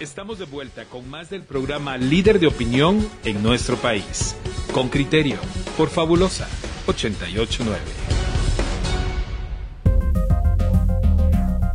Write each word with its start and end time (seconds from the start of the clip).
Estamos 0.00 0.38
de 0.38 0.44
vuelta 0.44 0.84
con 0.84 1.10
más 1.10 1.28
del 1.28 1.42
programa 1.42 1.96
Líder 1.96 2.38
de 2.38 2.46
Opinión 2.46 3.04
en 3.24 3.42
nuestro 3.42 3.74
país. 3.74 4.36
Con 4.72 4.88
criterio, 4.88 5.38
por 5.76 5.88
Fabulosa 5.88 6.46
889. 6.86 7.80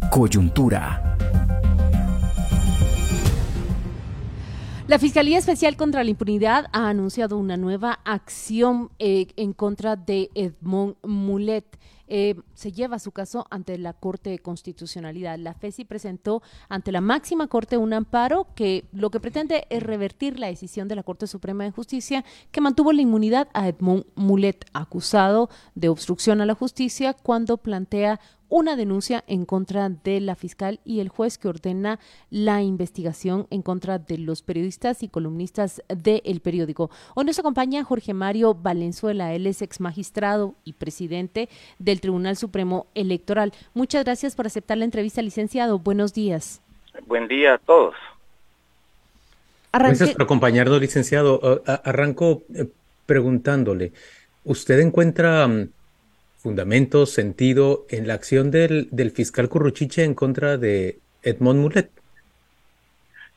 Coyuntura. 0.10 1.18
La 4.88 5.00
Fiscalía 5.00 5.38
Especial 5.38 5.76
contra 5.76 6.06
la 6.06 6.10
Impunidad 6.10 6.68
ha 6.72 6.88
anunciado 6.88 7.38
una 7.38 7.58
nueva 7.58 8.00
acción 8.06 8.90
eh, 9.00 9.28
en 9.36 9.52
contra 9.52 9.98
de 9.98 10.30
Edmond 10.34 10.96
Mulet. 11.04 11.66
Eh, 12.16 12.36
se 12.54 12.72
lleva 12.72 13.00
su 13.00 13.12
caso 13.12 13.48
ante 13.50 13.76
la 13.80 13.94
Corte 13.94 14.30
de 14.30 14.38
Constitucionalidad. 14.38 15.40
La 15.40 15.56
FESI 15.56 15.84
presentó 15.84 16.44
ante 16.70 16.92
la 16.92 17.02
máxima 17.02 17.48
Corte 17.48 17.76
un 17.76 17.92
amparo 17.92 18.46
que 18.54 18.86
lo 18.92 19.10
que 19.10 19.20
pretende 19.20 19.66
es 19.72 19.82
revertir 19.82 20.38
la 20.38 20.46
decisión 20.46 20.88
de 20.88 20.96
la 20.96 21.02
Corte 21.02 21.26
Suprema 21.26 21.64
de 21.64 21.72
Justicia 21.72 22.24
que 22.52 22.62
mantuvo 22.62 22.94
la 22.94 23.02
inmunidad 23.02 23.48
a 23.56 23.68
Edmond 23.68 24.06
Mulet, 24.14 24.64
acusado 24.74 25.50
de 25.74 25.90
obstrucción 25.90 26.40
a 26.40 26.46
la 26.46 26.54
justicia 26.54 27.16
cuando 27.16 27.58
plantea 27.58 28.20
una 28.54 28.76
denuncia 28.76 29.24
en 29.26 29.46
contra 29.46 29.90
de 29.90 30.20
la 30.20 30.36
fiscal 30.36 30.80
y 30.86 31.00
el 31.00 31.10
juez 31.10 31.40
que 31.40 31.48
ordena 31.48 32.00
la 32.30 32.62
investigación 32.62 33.48
en 33.50 33.64
contra 33.64 33.98
de 33.98 34.20
los 34.20 34.44
periodistas 34.44 35.02
y 35.02 35.10
columnistas 35.10 35.82
del 35.88 36.40
periódico. 36.40 36.92
Hoy 37.16 37.26
nos 37.26 37.40
acompaña 37.40 37.84
Jorge 37.84 38.14
Mario 38.14 38.54
Valenzuela, 38.54 39.34
él 39.34 39.48
es 39.48 39.64
ex 39.64 39.80
magistrado 39.80 40.54
y 40.66 40.74
presidente 40.74 41.50
del 41.80 42.00
Tribunal 42.00 42.38
Supremo 42.38 42.86
Electoral. 42.94 43.54
Muchas 43.74 44.04
gracias 44.04 44.36
por 44.36 44.46
aceptar 44.46 44.78
la 44.78 44.86
entrevista, 44.86 45.24
licenciado. 45.24 45.80
Buenos 45.80 46.14
días. 46.14 46.62
Buen 47.08 47.28
día 47.28 47.56
a 47.56 47.58
todos. 47.58 47.96
Gracias 49.74 50.12
por 50.12 50.22
acompañarnos, 50.22 50.80
licenciado. 50.80 51.64
Arranco 51.66 52.44
eh, 52.54 52.68
preguntándole, 53.08 53.94
¿usted 54.44 54.80
encuentra 54.80 55.48
mm, 55.48 55.70
fundamento, 56.44 57.06
sentido 57.06 57.86
en 57.90 58.06
la 58.06 58.16
acción 58.16 58.52
del, 58.52 58.90
del 58.92 59.12
fiscal 59.12 59.48
Curruchiche 59.48 60.04
en 60.04 60.14
contra 60.14 60.58
de 60.58 61.00
Edmond 61.24 61.62
Mulet. 61.62 61.90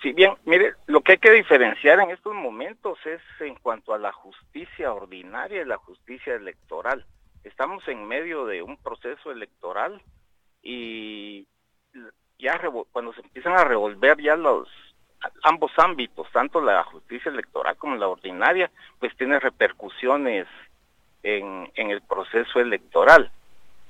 Sí, 0.03 0.13
bien, 0.13 0.35
mire, 0.45 0.75
lo 0.87 1.01
que 1.01 1.13
hay 1.13 1.19
que 1.19 1.31
diferenciar 1.31 2.01
en 2.01 2.11
estos 2.11 2.35
momentos 2.35 2.99
es 3.07 3.21
en 3.41 3.55
cuanto 3.55 3.95
a 3.95 3.99
la 3.99 4.13
justicia 4.13 4.93
ordinaria 4.93 5.63
y 5.63 5.65
la 5.65 5.77
justicia 5.79 6.35
electoral. 6.35 7.07
Estamos 7.45 7.87
en 7.87 8.07
medio 8.07 8.45
de 8.45 8.61
un 8.63 8.77
proceso 8.77 9.31
electoral 9.31 10.03
y 10.63 11.47
ya 12.41 12.61
cuando 12.91 13.13
se 13.15 13.21
empiezan 13.21 13.57
a 13.57 13.65
revolver 13.65 14.21
ya 14.21 14.35
los 14.35 14.69
ambos 15.45 15.71
ámbitos, 15.77 16.27
tanto 16.33 16.61
la 16.61 16.83
justicia 16.85 17.31
electoral 17.31 17.77
como 17.77 17.97
la 17.97 18.09
ordinaria, 18.09 18.71
pues 18.99 19.17
tiene 19.17 19.39
repercusiones 19.39 20.47
en, 21.27 21.91
el 21.91 22.01
proceso 22.03 22.61
electoral. 22.61 23.31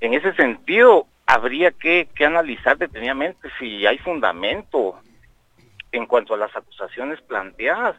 En 0.01 0.15
ese 0.15 0.33
sentido, 0.34 1.06
habría 1.27 1.70
que, 1.70 2.09
analizar 2.25 2.79
detenidamente 2.79 3.48
si 3.59 3.87
hay 3.87 3.98
fundamento 3.98 4.97
en 5.92 6.07
cuanto 6.07 6.34
a 6.34 6.39
las 6.39 6.55
acusaciones 6.57 7.20
planteadas, 7.23 7.97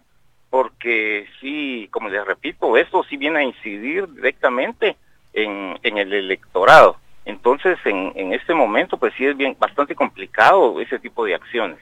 porque 0.50 1.28
sí, 1.40 1.88
como 1.92 2.10
les 2.10 2.26
repito, 2.26 2.78
esto 2.78 3.04
sí 3.04 3.18
viene 3.18 3.40
a 3.40 3.44
incidir 3.44 4.08
directamente 4.14 4.96
en, 5.34 5.78
el 5.84 6.14
electorado. 6.14 6.98
Entonces, 7.26 7.78
en, 7.86 8.34
este 8.34 8.54
momento, 8.54 8.98
pues 8.98 9.14
sí 9.18 9.26
es 9.26 9.38
bien 9.38 9.56
bastante 9.60 9.94
complicado 9.94 10.80
ese 10.82 10.98
tipo 11.00 11.26
de 11.26 11.36
acciones. 11.36 11.78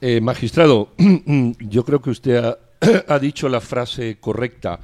Eh, 0.00 0.20
magistrado, 0.20 0.88
yo 1.60 1.84
creo 1.84 2.02
que 2.02 2.10
usted 2.10 2.56
ha 3.08 3.18
dicho 3.20 3.48
la 3.48 3.60
frase 3.60 4.18
correcta. 4.20 4.78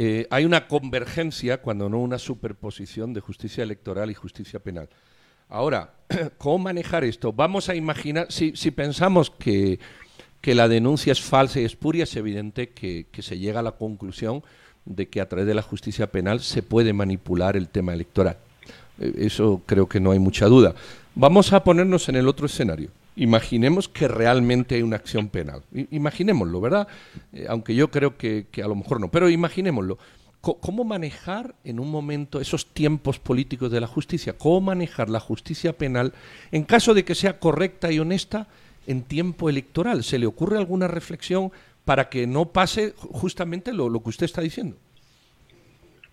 Eh, 0.00 0.28
hay 0.30 0.44
una 0.44 0.68
convergencia, 0.68 1.60
cuando 1.60 1.88
no 1.88 1.98
una 1.98 2.20
superposición, 2.20 3.12
de 3.12 3.20
justicia 3.20 3.64
electoral 3.64 4.12
y 4.12 4.14
justicia 4.14 4.60
penal. 4.60 4.88
Ahora, 5.48 5.92
¿cómo 6.38 6.58
manejar 6.58 7.02
esto? 7.02 7.32
Vamos 7.32 7.68
a 7.68 7.74
imaginar, 7.74 8.28
si, 8.30 8.52
pensamos 8.70 9.28
que, 9.28 9.80
la 10.44 10.68
denuncia 10.68 11.10
es 11.10 11.20
falsa 11.20 11.58
y 11.58 11.64
espuria, 11.64 12.04
es 12.04 12.14
evidente 12.14 12.68
que, 12.68 13.06
se 13.18 13.40
llega 13.40 13.58
a 13.58 13.64
la 13.64 13.72
conclusión 13.72 14.44
de 14.84 15.08
que 15.08 15.20
a 15.20 15.28
través 15.28 15.48
de 15.48 15.54
la 15.54 15.62
justicia 15.62 16.12
penal 16.12 16.38
se 16.40 16.62
puede 16.62 16.92
manipular 16.92 17.56
el 17.56 17.68
tema 17.68 17.92
electoral. 17.92 18.36
Eh, 19.00 19.14
eso 19.16 19.62
creo 19.66 19.88
que 19.88 19.98
no 19.98 20.12
hay 20.12 20.20
mucha 20.20 20.46
duda. 20.46 20.76
Vamos 21.16 21.52
a 21.52 21.64
ponernos 21.64 22.08
en 22.08 22.14
el 22.14 22.28
otro 22.28 22.46
escenario 22.46 22.90
imaginemos 23.18 23.88
que 23.88 24.08
realmente 24.08 24.76
hay 24.76 24.82
una 24.82 24.96
acción 24.96 25.28
penal. 25.28 25.62
Imaginémoslo, 25.90 26.60
¿verdad? 26.60 26.88
Eh, 27.32 27.46
aunque 27.48 27.74
yo 27.74 27.90
creo 27.90 28.16
que, 28.16 28.46
a 28.62 28.68
lo 28.68 28.76
mejor 28.76 29.00
no, 29.00 29.10
pero 29.10 29.28
imaginémoslo. 29.28 29.98
¿Cómo 30.40 30.84
manejar 30.84 31.56
en 31.64 31.80
un 31.80 31.90
momento 31.90 32.40
esos 32.40 32.72
tiempos 32.72 33.18
políticos 33.18 33.72
de 33.72 33.80
la 33.80 33.88
justicia? 33.88 34.38
¿Cómo 34.38 34.60
manejar 34.60 35.10
la 35.10 35.18
justicia 35.18 35.72
penal 35.72 36.14
en 36.52 36.62
caso 36.62 36.94
de 36.94 37.04
que 37.04 37.16
sea 37.16 37.40
correcta 37.40 37.90
y 37.90 37.98
honesta 37.98 38.46
en 38.86 39.02
tiempo 39.02 39.50
electoral? 39.50 40.04
¿Se 40.04 40.16
le 40.16 40.26
ocurre 40.26 40.56
alguna 40.56 40.86
reflexión 40.86 41.50
para 41.84 42.08
que 42.08 42.28
no 42.28 42.46
pase 42.46 42.94
justamente 42.96 43.72
lo, 43.72 43.90
que 44.00 44.08
usted 44.08 44.26
está 44.26 44.40
diciendo? 44.40 44.76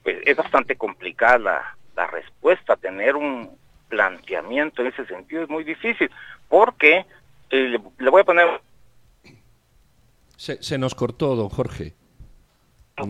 Pues 0.01 0.17
es 0.25 0.35
bastante 0.35 0.75
complicada 0.75 1.37
la, 1.37 1.77
la 1.95 2.07
respuesta, 2.07 2.75
tener 2.77 3.16
un 3.16 3.51
planteamiento 3.95 4.81
en 4.81 4.89
ese 4.89 5.06
sentido 5.06 5.44
es 5.44 5.50
muy 5.50 5.63
difícil 5.63 6.11
porque 6.50 7.06
eh, 7.50 7.79
le, 7.97 8.09
voy 8.09 8.22
a 8.22 8.25
poner... 8.25 8.61
Se, 10.35 10.78
nos 10.78 10.94
cortó, 10.94 11.35
don 11.35 11.50
Jorge. 11.50 11.94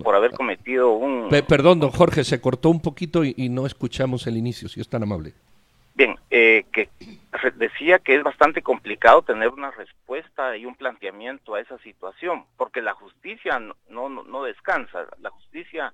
Por 0.04 0.16
haber 0.16 0.32
cometido 0.32 0.94
un... 0.94 1.30
perdón, 1.48 1.80
don 1.80 1.90
Jorge, 1.90 2.24
se 2.24 2.40
cortó 2.40 2.70
un 2.70 2.82
poquito 2.82 3.24
y, 3.24 3.50
no 3.50 3.66
escuchamos 3.66 4.28
el 4.28 4.38
inicio, 4.38 4.70
si 4.70 4.80
es 4.80 4.88
tan 4.88 5.04
amable. 5.04 5.34
Bien, 5.96 6.16
eh, 6.30 6.66
que 6.72 6.90
decía 7.56 8.00
que 8.00 8.16
es 8.16 8.24
bastante 8.24 8.62
complicado 8.62 9.22
tener 9.24 9.50
una 9.50 9.72
respuesta 9.72 10.56
y 10.56 10.66
un 10.66 10.76
planteamiento 10.76 11.56
a 11.56 11.62
esa 11.62 11.78
situación, 11.80 12.46
porque 12.58 12.82
la 12.82 12.94
justicia 12.94 13.60
no, 13.60 13.76
no, 13.90 14.10
no 14.10 14.44
descansa, 14.44 15.08
la 15.20 15.32
justicia 15.32 15.94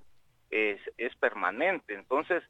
es, 0.50 0.80
es 0.97 1.16
permanente. 1.16 1.94
Entonces, 1.94 2.44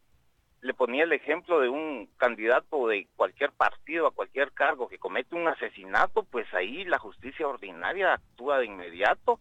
le 0.61 0.73
ponía 0.73 1.03
el 1.03 1.13
ejemplo 1.13 1.59
de 1.59 1.69
un 1.69 2.07
candidato 2.17 2.87
de 2.87 3.07
cualquier 3.15 3.51
partido 3.51 4.07
a 4.07 4.11
cualquier 4.11 4.51
cargo 4.51 4.87
que 4.87 4.99
comete 4.99 5.35
un 5.35 5.47
asesinato, 5.47 6.23
pues 6.23 6.51
ahí 6.53 6.83
la 6.85 6.99
justicia 6.99 7.47
ordinaria 7.47 8.13
actúa 8.13 8.59
de 8.59 8.65
inmediato, 8.65 9.39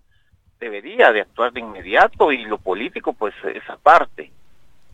debería 0.59 1.13
de 1.13 1.21
actuar 1.21 1.53
de 1.53 1.61
inmediato 1.61 2.33
y 2.33 2.45
lo 2.45 2.59
político 2.59 3.13
pues 3.13 3.35
esa 3.55 3.77
parte. 3.77 4.33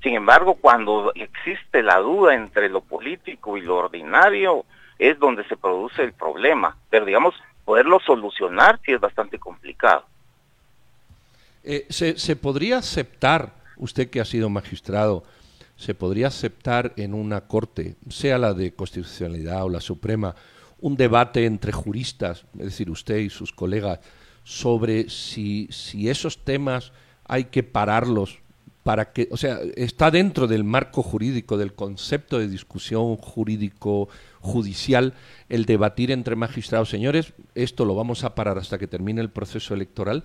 Sin 0.02 0.14
embargo, 0.14 0.54
cuando 0.54 1.12
existe 1.14 1.82
la 1.82 1.98
duda 1.98 2.34
entre 2.34 2.68
lo 2.68 2.80
político 2.80 3.56
y 3.56 3.62
lo 3.62 3.76
ordinario, 3.76 4.64
es 4.98 5.18
donde 5.18 5.44
se 5.44 5.56
produce 5.56 6.02
el 6.02 6.12
problema. 6.12 6.76
Pero 6.90 7.06
digamos, 7.06 7.34
poderlo 7.64 8.00
solucionar 8.00 8.80
sí 8.84 8.92
es 8.92 9.00
bastante 9.00 9.38
complicado. 9.38 10.04
Eh, 11.64 11.86
¿se, 11.88 12.18
¿Se 12.18 12.36
podría 12.36 12.78
aceptar, 12.78 13.52
usted 13.76 14.10
que 14.10 14.20
ha 14.20 14.24
sido 14.24 14.48
magistrado, 14.48 15.24
se 15.76 15.94
podría 15.94 16.28
aceptar 16.28 16.92
en 16.96 17.14
una 17.14 17.42
corte, 17.42 17.96
sea 18.08 18.38
la 18.38 18.54
de 18.54 18.72
constitucionalidad 18.72 19.64
o 19.64 19.68
la 19.68 19.80
suprema, 19.80 20.34
un 20.80 20.96
debate 20.96 21.46
entre 21.46 21.72
juristas, 21.72 22.44
es 22.58 22.64
decir, 22.64 22.90
usted 22.90 23.18
y 23.18 23.30
sus 23.30 23.52
colegas, 23.52 24.00
sobre 24.44 25.08
si, 25.10 25.68
si 25.70 26.08
esos 26.08 26.38
temas 26.38 26.92
hay 27.24 27.44
que 27.44 27.62
pararlos 27.62 28.38
para 28.86 29.12
que, 29.12 29.28
o 29.32 29.36
sea, 29.36 29.58
está 29.74 30.12
dentro 30.12 30.46
del 30.46 30.62
marco 30.62 31.02
jurídico, 31.02 31.58
del 31.58 31.74
concepto 31.74 32.38
de 32.38 32.46
discusión 32.46 33.16
jurídico 33.16 34.08
judicial, 34.40 35.14
el 35.48 35.64
debatir 35.64 36.12
entre 36.12 36.36
magistrados, 36.36 36.88
señores, 36.88 37.32
esto 37.56 37.84
lo 37.84 37.96
vamos 37.96 38.22
a 38.22 38.36
parar 38.36 38.58
hasta 38.58 38.78
que 38.78 38.86
termine 38.86 39.20
el 39.20 39.30
proceso 39.30 39.74
electoral, 39.74 40.22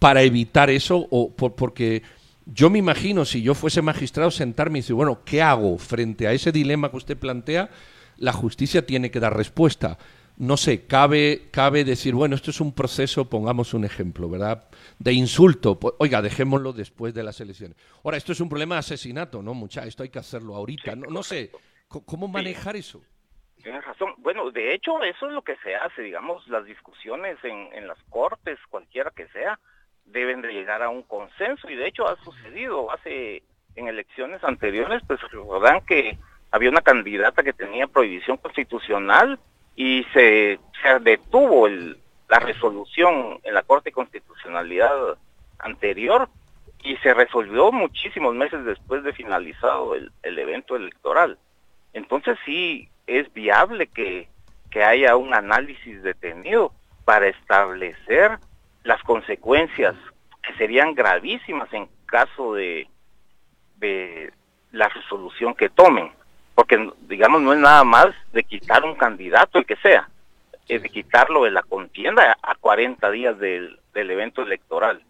para 0.00 0.22
evitar 0.22 0.70
eso, 0.70 1.06
o 1.10 1.30
porque 1.30 2.02
yo 2.50 2.70
me 2.70 2.78
imagino, 2.78 3.26
si 3.26 3.42
yo 3.42 3.54
fuese 3.54 3.82
magistrado, 3.82 4.30
sentarme 4.30 4.78
y 4.78 4.80
decir, 4.80 4.96
bueno, 4.96 5.20
¿qué 5.24 5.42
hago 5.42 5.76
frente 5.76 6.26
a 6.26 6.32
ese 6.32 6.50
dilema 6.50 6.90
que 6.90 6.96
usted 6.96 7.18
plantea? 7.18 7.68
La 8.16 8.32
justicia 8.32 8.86
tiene 8.86 9.10
que 9.10 9.20
dar 9.20 9.36
respuesta. 9.36 9.98
No 10.38 10.56
sé, 10.56 10.86
cabe, 10.86 11.48
cabe 11.50 11.84
decir, 11.84 12.14
bueno, 12.14 12.34
esto 12.34 12.50
es 12.50 12.60
un 12.62 12.74
proceso, 12.74 13.28
pongamos 13.28 13.74
un 13.74 13.84
ejemplo, 13.84 14.30
¿verdad? 14.30 14.66
De 14.98 15.12
insulto. 15.12 15.78
Pues, 15.78 15.94
oiga, 15.98 16.22
dejémoslo 16.22 16.72
después 16.72 17.12
de 17.12 17.22
las 17.22 17.38
elecciones. 17.40 17.76
Ahora, 18.02 18.16
esto 18.16 18.32
es 18.32 18.40
un 18.40 18.48
problema 18.48 18.76
de 18.76 18.80
asesinato, 18.80 19.42
¿no, 19.42 19.52
mucha? 19.52 19.84
Esto 19.84 20.02
hay 20.04 20.08
que 20.08 20.20
hacerlo 20.20 20.54
ahorita. 20.54 20.96
no, 20.96 21.22
sé, 21.22 21.50
¿cómo 21.88 22.28
manejar 22.28 22.76
eso? 22.76 23.02
Tienes 23.62 23.84
razón. 23.84 24.14
Bueno, 24.18 24.50
de 24.52 24.74
hecho, 24.74 25.02
eso 25.02 25.26
es 25.26 25.32
lo 25.32 25.42
que 25.42 25.56
se 25.56 25.74
hace, 25.74 26.00
digamos, 26.00 26.46
las 26.48 26.64
discusiones 26.64 27.36
en, 27.42 27.68
en 27.74 27.86
las 27.88 27.98
cortes, 28.08 28.58
cualquiera 28.70 29.10
que 29.14 29.26
sea 29.28 29.58
deben 30.12 30.42
de 30.42 30.52
llegar 30.52 30.82
a 30.82 30.88
un 30.88 31.02
consenso 31.02 31.68
y 31.70 31.76
de 31.76 31.86
hecho 31.86 32.08
ha 32.08 32.16
sucedido 32.22 32.90
hace 32.90 33.42
en 33.76 33.88
elecciones 33.88 34.42
anteriores 34.42 35.02
pues 35.06 35.20
recordan 35.30 35.80
que 35.86 36.18
había 36.50 36.70
una 36.70 36.80
candidata 36.80 37.42
que 37.42 37.52
tenía 37.52 37.86
prohibición 37.86 38.36
constitucional 38.38 39.38
y 39.76 40.04
se, 40.12 40.58
se 40.82 40.98
detuvo 41.00 41.68
la 41.68 42.40
resolución 42.40 43.38
en 43.44 43.54
la 43.54 43.62
Corte 43.62 43.90
de 43.90 43.94
Constitucionalidad 43.94 45.16
anterior 45.58 46.28
y 46.82 46.96
se 46.98 47.14
resolvió 47.14 47.72
muchísimos 47.72 48.34
meses 48.34 48.64
después 48.64 49.02
de 49.02 49.12
finalizado 49.12 49.94
el, 49.94 50.10
evento 50.22 50.76
electoral. 50.76 51.38
Entonces 51.92 52.38
sí 52.44 52.88
es 53.06 53.32
viable 53.32 53.88
que, 53.88 54.28
que 54.70 54.84
haya 54.84 55.16
un 55.16 55.34
análisis 55.34 56.02
detenido 56.02 56.72
para 57.04 57.28
establecer 57.28 58.38
las 58.84 59.02
consecuencias 59.02 59.94
que 60.42 60.54
serían 60.54 60.94
gravísimas 60.94 61.72
en 61.72 61.88
caso 62.06 62.54
de, 62.54 62.88
de 63.76 64.32
la 64.72 64.88
resolución 64.88 65.54
que 65.54 65.68
tomen, 65.68 66.10
porque 66.54 66.90
digamos 67.02 67.42
no 67.42 67.52
es 67.52 67.58
nada 67.58 67.84
más 67.84 68.08
de 68.32 68.44
quitar 68.44 68.84
un 68.84 68.94
candidato, 68.94 69.58
el 69.58 69.66
que 69.66 69.76
sea, 69.76 70.08
es 70.68 70.82
de 70.82 70.88
quitarlo 70.90 71.44
de 71.44 71.50
la 71.50 71.62
contienda 71.62 72.36
a 72.42 72.54
40 72.54 73.10
días 73.10 73.38
del, 73.38 73.78
del 73.94 74.10
evento 74.10 74.42
electoral. 74.42 75.02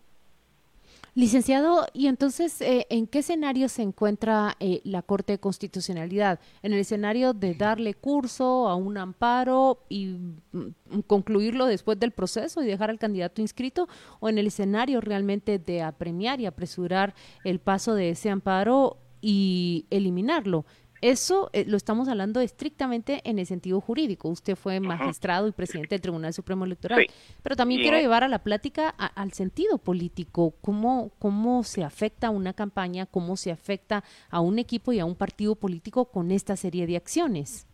Licenciado, 1.19 1.85
y 1.93 2.07
entonces, 2.07 2.61
eh, 2.61 2.87
¿en 2.91 3.09
qué 3.09 3.19
escenario 3.19 3.69
se 3.69 3.83
encuentra 3.83 4.57
eh, 4.61 4.81
la 4.85 5.03
Corte 5.03 5.33
de 5.33 5.41
Constitucionalidad? 5.41 6.39
¿En 6.63 6.73
el 6.73 6.79
escenario 6.79 7.33
de 7.33 7.57
darle 7.57 7.95
curso 7.95 8.69
a 8.69 8.77
un 8.77 8.97
amparo 8.99 9.83
y 9.89 10.17
mm, 10.53 11.01
concluirlo 11.09 11.67
después 11.67 11.99
del 11.99 12.13
proceso 12.13 12.63
y 12.63 12.67
dejar 12.67 12.91
al 12.91 13.01
candidato 13.01 13.43
inscrito? 13.43 13.89
¿O 14.21 14.29
en 14.29 14.39
el 14.39 14.47
escenario 14.47 15.01
realmente 15.01 15.59
de 15.59 15.83
apremiar 15.83 16.41
y 16.41 16.47
apresurar 16.47 17.17
el 17.43 17.59
paso 17.59 17.97
de 17.97 18.11
ese 18.11 18.31
amparo 18.31 18.99
y 19.21 19.87
eliminarlo? 19.91 20.67
Eso 21.01 21.51
eh, 21.53 21.65
lo 21.67 21.77
estamos 21.77 22.09
hablando 22.09 22.41
estrictamente 22.41 23.21
en 23.25 23.39
el 23.39 23.47
sentido 23.47 23.81
jurídico. 23.81 24.29
Usted 24.29 24.57
fue 24.57 24.81
magistrado 24.81 25.47
y 25.47 25.53
presidente 25.53 25.95
del 25.95 26.01
Tribunal 26.01 26.33
Supremo 26.33 26.65
Electoral. 26.65 27.07
Pero 27.43 27.57
también 27.57 27.81
quiero 27.81 27.99
llevar 27.99 28.25
a 28.25 28.29
la 28.29 28.41
plática 28.41 28.89
al 28.89 29.33
sentido 29.33 29.79
político. 29.79 30.55
¿Cómo, 30.61 31.13
¿Cómo 31.19 31.63
se 31.63 31.85
afecta 31.85 32.29
a 32.29 32.31
una 32.31 32.53
campaña, 32.53 33.07
cómo 33.07 33.37
se 33.37 33.53
afecta 33.53 34.03
a 34.31 34.41
un 34.41 34.59
equipo 34.59 34.93
y 34.93 34.99
a 34.99 35.05
un 35.05 35.15
partido 35.15 35.55
político 35.55 36.07
con 36.07 36.31
esta 36.33 36.57
serie 36.57 36.87
de 36.87 36.97
acciones? 36.97 37.67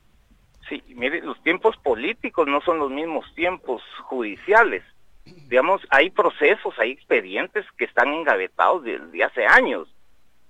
Sí, 0.69 0.82
mire, 0.88 1.20
los 1.23 1.43
tiempos 1.43 1.77
políticos 1.79 2.47
no 2.47 2.61
son 2.62 2.79
los 2.79 2.91
mismos 2.91 3.25
tiempos 3.35 3.82
judiciales. 4.05 4.82
Digamos, 5.25 5.81
hay 5.91 6.11
procesos, 6.11 6.75
hay 6.79 6.91
expedientes 6.91 7.65
que 7.79 7.85
están 7.85 8.12
engavetados 8.12 8.85
desde 8.85 9.25
hace 9.25 9.47
años. 9.47 9.88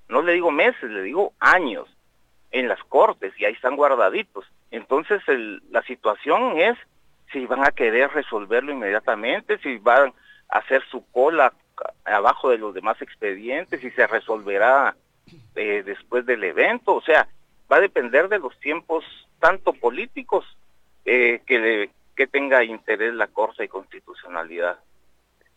No 0.09 0.23
le 0.23 0.33
digo 0.33 0.51
meses, 0.51 0.91
le 0.91 1.03
digo 1.03 1.33
años 1.39 1.89
en 2.55 2.69
las 2.69 2.83
cortes 2.85 3.35
y 3.37 3.45
ahí 3.45 3.53
están 3.53 3.75
guardaditos. 3.75 4.47
Entonces 4.71 5.21
la 5.71 5.83
situación 5.83 6.57
es 6.59 6.79
si 7.33 7.45
van 7.47 7.65
a 7.65 7.73
querer 7.73 8.11
resolverlo 8.13 8.73
inmediatamente, 8.73 9.59
si 9.59 9.79
van 9.79 10.13
a 10.49 10.59
hacer 10.59 10.83
su 10.89 11.05
cola 11.11 11.53
abajo 12.05 12.51
de 12.51 12.59
los 12.59 12.73
demás 12.73 13.03
expedientes, 13.03 13.81
si 13.81 13.91
se 13.91 14.07
resolverá 14.07 14.95
eh, 15.57 15.83
después 15.85 16.25
del 16.27 16.45
evento, 16.45 16.95
o 16.95 17.03
sea, 17.03 17.27
va 17.71 17.79
a 17.79 17.81
depender 17.81 18.29
de 18.29 18.39
los 18.39 18.59
tiempos 18.61 19.05
tanto 19.41 19.73
políticos 19.73 20.45
eh, 21.05 21.43
que, 21.47 21.91
que 22.15 22.27
tenga 22.29 22.63
interés 22.63 23.15
la 23.15 23.27
Corte 23.27 23.65
de 23.65 23.69
Constitucionalidad. 23.69 24.79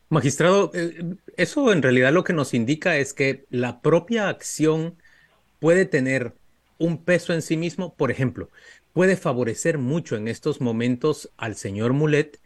Magistrado, 0.09 0.71
eh, 0.73 1.15
eso 1.35 1.71
en 1.71 1.83
realidad 1.83 2.11
lo 2.11 2.23
que 2.23 2.33
nos 2.33 2.55
indica 2.55 2.95
es 2.95 3.13
que 3.13 3.45
la 3.51 3.81
propia 3.81 4.29
acción 4.29 4.97
puede 5.59 5.85
tener 5.85 6.33
un 6.77 7.03
peso 7.03 7.33
en 7.33 7.41
sí 7.41 7.57
mismo, 7.57 7.95
por 7.95 8.11
ejemplo, 8.11 8.49
puede 8.93 9.15
favorecer 9.17 9.77
mucho 9.77 10.15
en 10.15 10.27
estos 10.27 10.61
momentos 10.61 11.31
al 11.37 11.55
señor 11.55 11.93
Mulet 11.93 12.39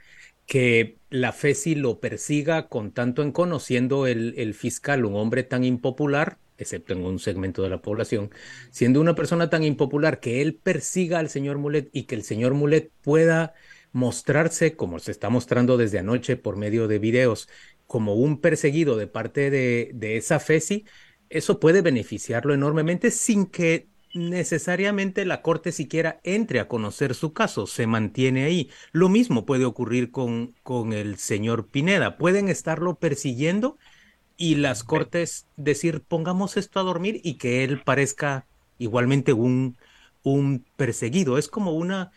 que 0.46 0.98
la 1.10 1.32
FESI 1.32 1.76
lo 1.76 2.00
persiga 2.00 2.68
con 2.68 2.92
tanto 2.92 3.22
en 3.24 3.32
conociendo 3.32 4.08
el, 4.08 4.34
el 4.38 4.54
fiscal, 4.54 5.06
un 5.06 5.16
hombre 5.16 5.44
tan 5.44 5.64
impopular, 5.64 6.40
excepto 6.58 6.94
en 6.94 7.06
un 7.06 7.20
segmento 7.20 7.64
de 7.64 7.70
la 7.70 7.82
población, 7.82 8.32
siendo 8.70 9.00
una 9.02 9.16
persona 9.16 9.50
tan 9.50 9.64
impopular 9.64 10.20
que 10.20 10.42
él 10.42 10.56
persiga 10.56 11.20
al 11.20 11.30
señor 11.30 11.58
Mulet 11.58 11.90
y 11.94 12.04
que 12.04 12.16
el 12.16 12.24
señor 12.24 12.54
Mulet 12.54 12.92
pueda 13.02 13.54
mostrarse, 13.94 14.76
como 14.76 15.00
se 15.00 15.12
está 15.12 15.30
mostrando 15.30 15.78
desde 15.78 16.00
anoche 16.00 16.38
por 16.38 16.58
medio 16.58 16.88
de 16.88 17.00
videos, 17.00 17.50
como 17.88 18.16
un 18.16 18.40
perseguido 18.40 18.98
de 18.98 19.08
parte 19.08 19.50
de, 19.50 19.92
de 19.94 20.18
esa 20.18 20.40
FESI, 20.40 20.86
eso 21.30 21.60
puede 21.60 21.82
beneficiarlo 21.82 22.54
enormemente 22.54 23.12
sin 23.12 23.46
que 23.46 23.88
necesariamente 24.14 25.26
la 25.26 25.42
Corte 25.42 25.72
siquiera 25.72 26.20
entre 26.24 26.60
a 26.60 26.68
conocer 26.68 27.16
su 27.16 27.34
caso, 27.34 27.68
se 27.68 27.88
mantiene 27.88 28.46
ahí. 28.46 28.70
Lo 28.92 29.10
mismo 29.10 29.46
puede 29.46 29.66
ocurrir 29.66 30.12
con, 30.12 30.56
con 30.64 30.94
el 30.94 31.18
señor 31.18 31.68
Pineda. 31.68 32.18
Pueden 32.18 32.50
estarlo 32.50 32.96
persiguiendo 32.96 33.78
y 34.38 34.56
las 34.56 34.84
Cortes 34.84 35.48
decir, 35.58 36.02
pongamos 36.02 36.58
esto 36.58 36.80
a 36.80 36.84
dormir 36.84 37.22
y 37.24 37.36
que 37.36 37.64
él 37.64 37.82
parezca 37.84 38.48
igualmente 38.80 39.34
un, 39.34 39.78
un 40.24 40.66
perseguido. 40.78 41.38
Es 41.38 41.48
como 41.48 41.74
una 41.74 42.12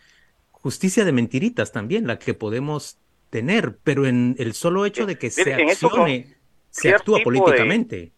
justicia 0.51 1.05
de 1.05 1.11
mentiritas 1.11 1.71
también 1.71 2.07
la 2.07 2.19
que 2.19 2.33
podemos 2.33 2.99
tener, 3.29 3.77
pero 3.83 4.07
en 4.07 4.35
el 4.39 4.53
solo 4.53 4.85
hecho 4.85 5.05
de 5.05 5.17
que 5.19 5.29
se 5.29 5.53
accione, 5.53 6.37
se 6.71 6.89
actúa 6.89 7.21
políticamente. 7.21 8.14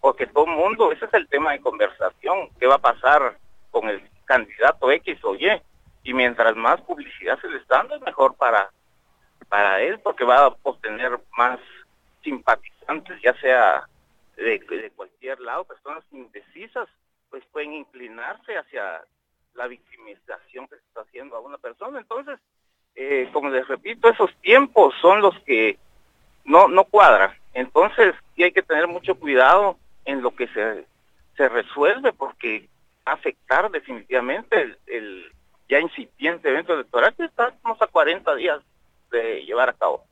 Porque 0.00 0.26
todo 0.26 0.46
el 0.46 0.52
mundo, 0.52 0.92
ese 0.92 1.04
es 1.04 1.14
el 1.14 1.28
tema 1.28 1.52
de 1.52 1.60
conversación, 1.60 2.48
qué 2.58 2.66
va 2.66 2.76
a 2.76 2.78
pasar 2.78 3.36
con 3.70 3.88
el 3.88 4.02
candidato 4.24 4.90
X 4.90 5.18
o 5.24 5.34
Y, 5.34 5.48
y 6.02 6.14
mientras 6.14 6.56
más 6.56 6.80
publicidad 6.82 7.38
se 7.40 7.48
le 7.48 7.58
está 7.58 7.78
dando 7.78 7.96
es 7.96 8.02
mejor 8.02 8.34
para, 8.36 8.70
para 9.48 9.82
él, 9.82 10.00
porque 10.00 10.24
va 10.24 10.46
a 10.46 10.56
obtener 10.62 11.18
más 11.36 11.58
simpatizantes, 12.22 13.20
ya 13.22 13.34
sea 13.34 13.84
de, 14.36 14.90
cualquier 14.96 15.40
lado, 15.40 15.64
personas 15.64 16.02
indecisas, 16.12 16.88
pues 17.28 17.44
pueden 17.52 17.74
inclinarse 17.74 18.56
hacia 18.56 19.02
la 19.54 19.66
victimización 19.66 20.66
que 20.66 20.76
se 20.76 20.82
está 20.86 21.02
haciendo 21.02 21.36
a 21.36 21.40
una 21.40 21.58
persona. 21.58 21.98
Entonces, 21.98 22.38
eh, 22.94 23.28
como 23.32 23.50
les 23.50 23.68
repito, 23.68 24.08
esos 24.08 24.34
tiempos 24.40 24.94
son 25.00 25.20
los 25.20 25.38
que 25.40 25.78
no, 26.44 26.68
no 26.68 26.84
cuadran. 26.84 27.36
Entonces, 27.52 28.14
sí 28.34 28.42
hay 28.42 28.52
que 28.52 28.62
tener 28.62 28.88
mucho 28.88 29.14
cuidado 29.14 29.76
en 30.10 30.22
lo 30.22 30.34
que 30.34 30.48
se, 30.48 30.86
se 31.36 31.48
resuelve 31.48 32.12
porque 32.12 32.68
afectar 33.04 33.70
definitivamente 33.70 34.76
el, 34.86 35.32
ya 35.68 35.80
incipiente 35.80 36.48
evento 36.48 36.74
electoral 36.74 37.14
que 37.16 37.24
estamos 37.24 37.80
a 37.80 37.86
40 37.86 38.34
días 38.36 38.60
de 39.10 39.44
llevar 39.44 39.68
a 39.68 39.72
cabo. 39.72 40.04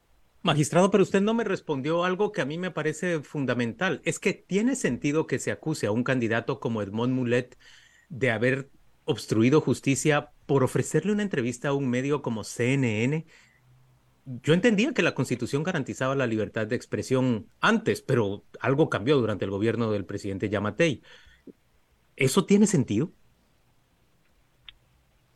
Magistrado, 0.43 0.91
pero 0.91 1.03
usted 1.03 1.21
no 1.21 1.35
me 1.35 1.45
respondió 1.45 2.05
algo 2.05 2.33
que 2.33 2.41
a 2.41 2.45
mí 2.45 2.59
me 2.59 2.71
parece 2.71 3.21
fundamental. 3.21 4.01
Es 4.05 4.19
que 4.19 4.33
tiene 4.33 4.77
sentido 4.77 5.27
que 5.27 5.39
se 5.39 5.51
acuse 5.51 5.87
a 5.87 5.93
un 5.93 6.05
candidato 6.05 6.61
como 6.61 6.81
Edmond 6.81 7.13
Mulet 7.13 7.59
de 8.09 8.31
haber 8.31 8.71
obstruido 9.05 9.61
justicia 9.61 10.31
por 10.47 10.63
ofrecerle 10.63 11.13
una 11.13 11.23
entrevista 11.23 11.69
a 11.69 11.73
un 11.73 11.91
medio 11.91 12.23
como 12.23 12.45
CNN 12.45 13.27
yo 14.43 14.53
entendía 14.53 14.93
que 14.93 15.03
la 15.03 15.15
Constitución 15.15 15.63
garantizaba 15.63 16.15
la 16.15 16.27
libertad 16.27 16.67
de 16.67 16.77
expresión 16.77 17.47
antes, 17.61 18.03
pero 18.03 18.43
algo 18.61 18.91
cambió 18.91 19.17
durante 19.17 19.47
el 19.47 19.51
gobierno 19.51 19.91
del 19.91 20.05
presidente 20.05 20.51
Yamatei. 20.51 21.03
¿Eso 22.17 22.45
tiene 22.45 22.67
sentido? 22.67 23.11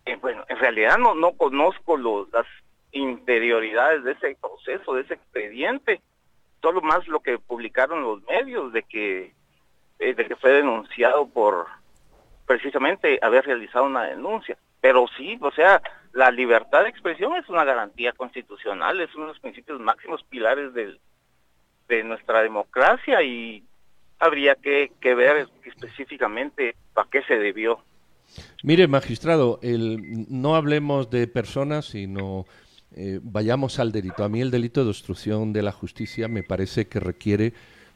Eh, 0.04 0.16
bueno, 0.16 0.44
en 0.48 0.58
realidad 0.58 0.98
no, 0.98 1.14
no 1.14 1.32
conozco 1.32 1.96
los, 1.96 2.30
las 2.32 2.46
interioridades 2.90 4.04
de 4.04 4.12
ese 4.12 4.36
proceso, 4.40 4.94
de 4.94 5.02
ese 5.02 5.14
expediente. 5.14 6.02
Solo 6.60 6.82
más 6.82 7.06
lo 7.08 7.20
que 7.20 7.38
publicaron 7.38 8.02
los 8.02 8.22
medios 8.24 8.72
de 8.72 8.82
que, 8.82 9.32
eh, 10.00 10.14
de 10.14 10.26
que 10.26 10.36
fue 10.36 10.50
denunciado 10.50 11.26
por 11.28 11.66
precisamente 12.46 13.18
haber 13.22 13.46
realizado 13.46 13.86
una 13.86 14.04
denuncia. 14.04 14.58
Pero 14.80 15.06
sí, 15.16 15.38
o 15.40 15.50
sea, 15.52 15.80
la 16.12 16.30
libertad 16.30 16.82
de 16.82 16.90
expresión 16.90 17.34
es 17.36 17.48
una 17.48 17.64
garantía 17.64 18.12
constitucional, 18.12 19.00
es 19.00 19.14
uno 19.14 19.26
de 19.26 19.32
los 19.32 19.40
principios 19.40 19.80
máximos 19.80 20.22
pilares 20.24 20.72
de 20.74 22.04
nuestra 22.04 22.42
democracia 22.42 23.22
y 23.22 23.62
habría 24.22 24.54
que, 24.54 24.90
ver 25.02 25.48
específicamente 25.64 26.76
para 26.94 27.08
qué 27.10 27.22
se 27.24 27.34
debió. 27.34 27.80
Mire, 28.62 28.86
magistrado, 28.86 29.58
el, 29.62 30.26
no 30.30 30.54
hablemos 30.54 31.10
de 31.10 31.26
personas, 31.26 31.86
sino 31.86 32.46
eh, 32.94 33.18
vayamos 33.20 33.80
al 33.80 33.90
delito. 33.90 34.22
A 34.22 34.28
mí 34.28 34.40
el 34.40 34.52
delito 34.52 34.84
de 34.84 34.90
obstrucción 34.90 35.52
de 35.52 35.62
la 35.62 35.72
justicia 35.72 36.28
me 36.28 36.44
parece 36.44 36.86
que 36.86 37.00
requiere 37.00 37.52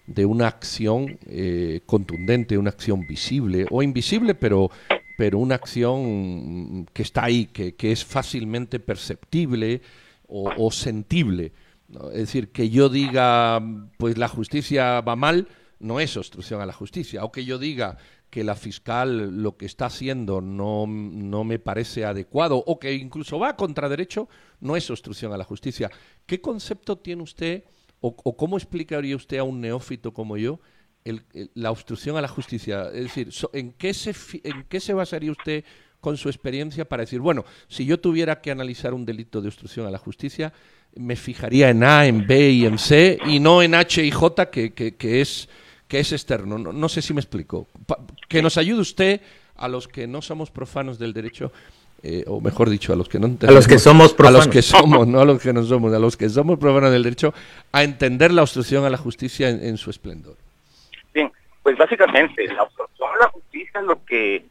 de 0.09 0.27
una 0.27 0.49
acción 0.49 1.19
eh, 1.27 1.81
contundente, 1.87 2.59
una 2.59 2.71
acción 2.71 3.07
visible 3.07 3.67
o 3.71 3.83
invisible, 3.83 4.35
pero 4.35 4.71
pero 5.17 5.39
una 5.39 5.55
acción 5.55 6.87
que 6.93 7.03
está 7.03 7.25
ahí, 7.25 7.47
que, 7.47 7.75
es 7.81 8.05
fácilmente 8.05 8.81
perceptible 8.81 9.81
o, 10.29 10.71
sentible. 10.71 11.53
Es 12.13 12.19
decir, 12.19 12.51
que 12.51 12.69
yo 12.69 12.89
diga, 12.89 13.63
pues 13.97 14.19
la 14.19 14.29
justicia 14.29 15.01
va 15.01 15.17
mal, 15.17 15.49
no 15.79 16.01
es 16.01 16.17
obstrucción 16.17 16.61
a 16.61 16.67
la 16.67 16.73
justicia, 16.73 17.25
o 17.25 17.33
que 17.33 17.45
yo 17.45 17.59
diga 17.59 17.97
que 18.31 18.45
la 18.45 18.57
fiscal 18.57 19.43
lo 19.43 19.57
que 19.57 19.67
está 19.67 19.87
haciendo 19.87 20.41
no, 20.41 20.87
no 20.87 21.45
me 21.45 21.59
parece 21.59 22.05
adecuado 22.05 22.63
o 22.67 22.79
que 22.79 22.93
incluso 22.93 23.39
va 23.39 23.57
contra 23.57 23.89
derecho, 23.89 24.29
no 24.61 24.77
es 24.77 24.91
obstrucción 24.91 25.33
a 25.33 25.37
la 25.37 25.45
justicia. 25.45 25.91
¿Qué 26.27 26.41
concepto 26.41 26.99
tiene 26.99 27.23
usted 27.23 27.65
o, 28.01 28.37
cómo 28.37 28.57
explicaría 28.57 29.17
usted 29.17 29.39
a 29.39 29.45
un 29.45 29.61
neófito 29.61 30.13
como 30.13 30.37
yo 30.37 30.61
la 31.55 31.71
obstrucción 31.71 32.17
a 32.17 32.21
la 32.21 32.29
justicia? 32.29 32.89
Es 32.93 33.03
decir, 33.03 33.29
¿en, 33.53 33.73
qué 33.73 33.95
se, 33.95 34.15
¿en 34.45 34.65
qué 34.69 34.81
se 34.81 34.95
basaría 34.95 35.31
usted 35.31 35.65
con 36.01 36.17
su 36.17 36.29
experiencia 36.29 36.85
para 36.85 37.03
decir, 37.03 37.21
bueno, 37.21 37.45
si 37.69 37.85
yo 37.85 37.99
tuviera 37.99 38.41
que 38.41 38.51
analizar 38.51 38.95
un 38.95 39.05
delito 39.05 39.41
de 39.41 39.49
obstrucción 39.49 39.87
a 39.87 39.91
la 39.91 39.99
justicia, 39.99 40.53
me 40.95 41.17
fijaría 41.17 41.71
en 41.71 41.83
A, 41.85 42.07
en 42.07 42.27
B 42.27 42.51
y 42.51 42.65
en 42.67 42.79
C 42.79 43.19
y 43.27 43.41
no 43.41 43.63
en 43.63 43.75
H 43.75 44.05
y 44.05 44.11
J, 44.11 44.51
que, 44.51 44.73
que, 44.73 45.21
es, 45.21 45.49
que 45.89 45.99
es 45.99 46.13
externo? 46.13 46.59
No, 46.59 46.89
sé 46.89 47.03
si 47.03 47.13
me 47.13 47.21
explico. 47.21 47.67
que 48.29 48.43
nos 48.43 48.57
ayude 48.57 48.81
usted 48.81 49.21
a 49.57 49.69
los 49.69 49.89
que 49.89 50.07
no 50.07 50.23
somos 50.23 50.51
profanos 50.51 50.99
del 50.99 51.13
derecho 51.13 51.53
eh, 52.03 52.25
o 52.27 52.41
mejor 52.41 52.69
dicho, 52.71 52.93
a 52.93 52.97
los 52.97 53.09
que 53.09 53.19
no 53.19 53.37
a 53.41 53.51
los 53.51 53.67
que 53.67 53.79
somos 53.79 54.13
profanos. 54.13 54.43
a 54.43 54.45
los 54.45 54.53
que 54.53 54.63
somos, 54.63 55.09
no 55.09 55.21
a 55.21 55.25
los 55.25 55.41
que 55.41 55.53
no 55.53 55.65
somos, 55.65 55.93
a 55.93 55.99
los 55.99 56.17
que 56.17 56.29
somos 56.29 56.59
profanos 56.59 56.93
del 56.93 57.03
derecho, 57.03 57.33
a 57.73 57.83
entender 57.83 58.33
la 58.33 58.43
obstrucción 58.43 58.85
a 58.85 58.91
la 58.91 58.99
justicia 58.99 59.49
en, 59.49 59.77
su 59.77 59.91
esplendor. 59.91 60.37
Pues 61.67 61.77
básicamente 61.79 62.47
la 62.55 62.63
obstrucción 62.63 63.11
a 63.13 63.25
la 63.25 63.29
justicia 63.31 63.81
es 63.81 63.87
lo 63.87 64.05
que 64.05 64.45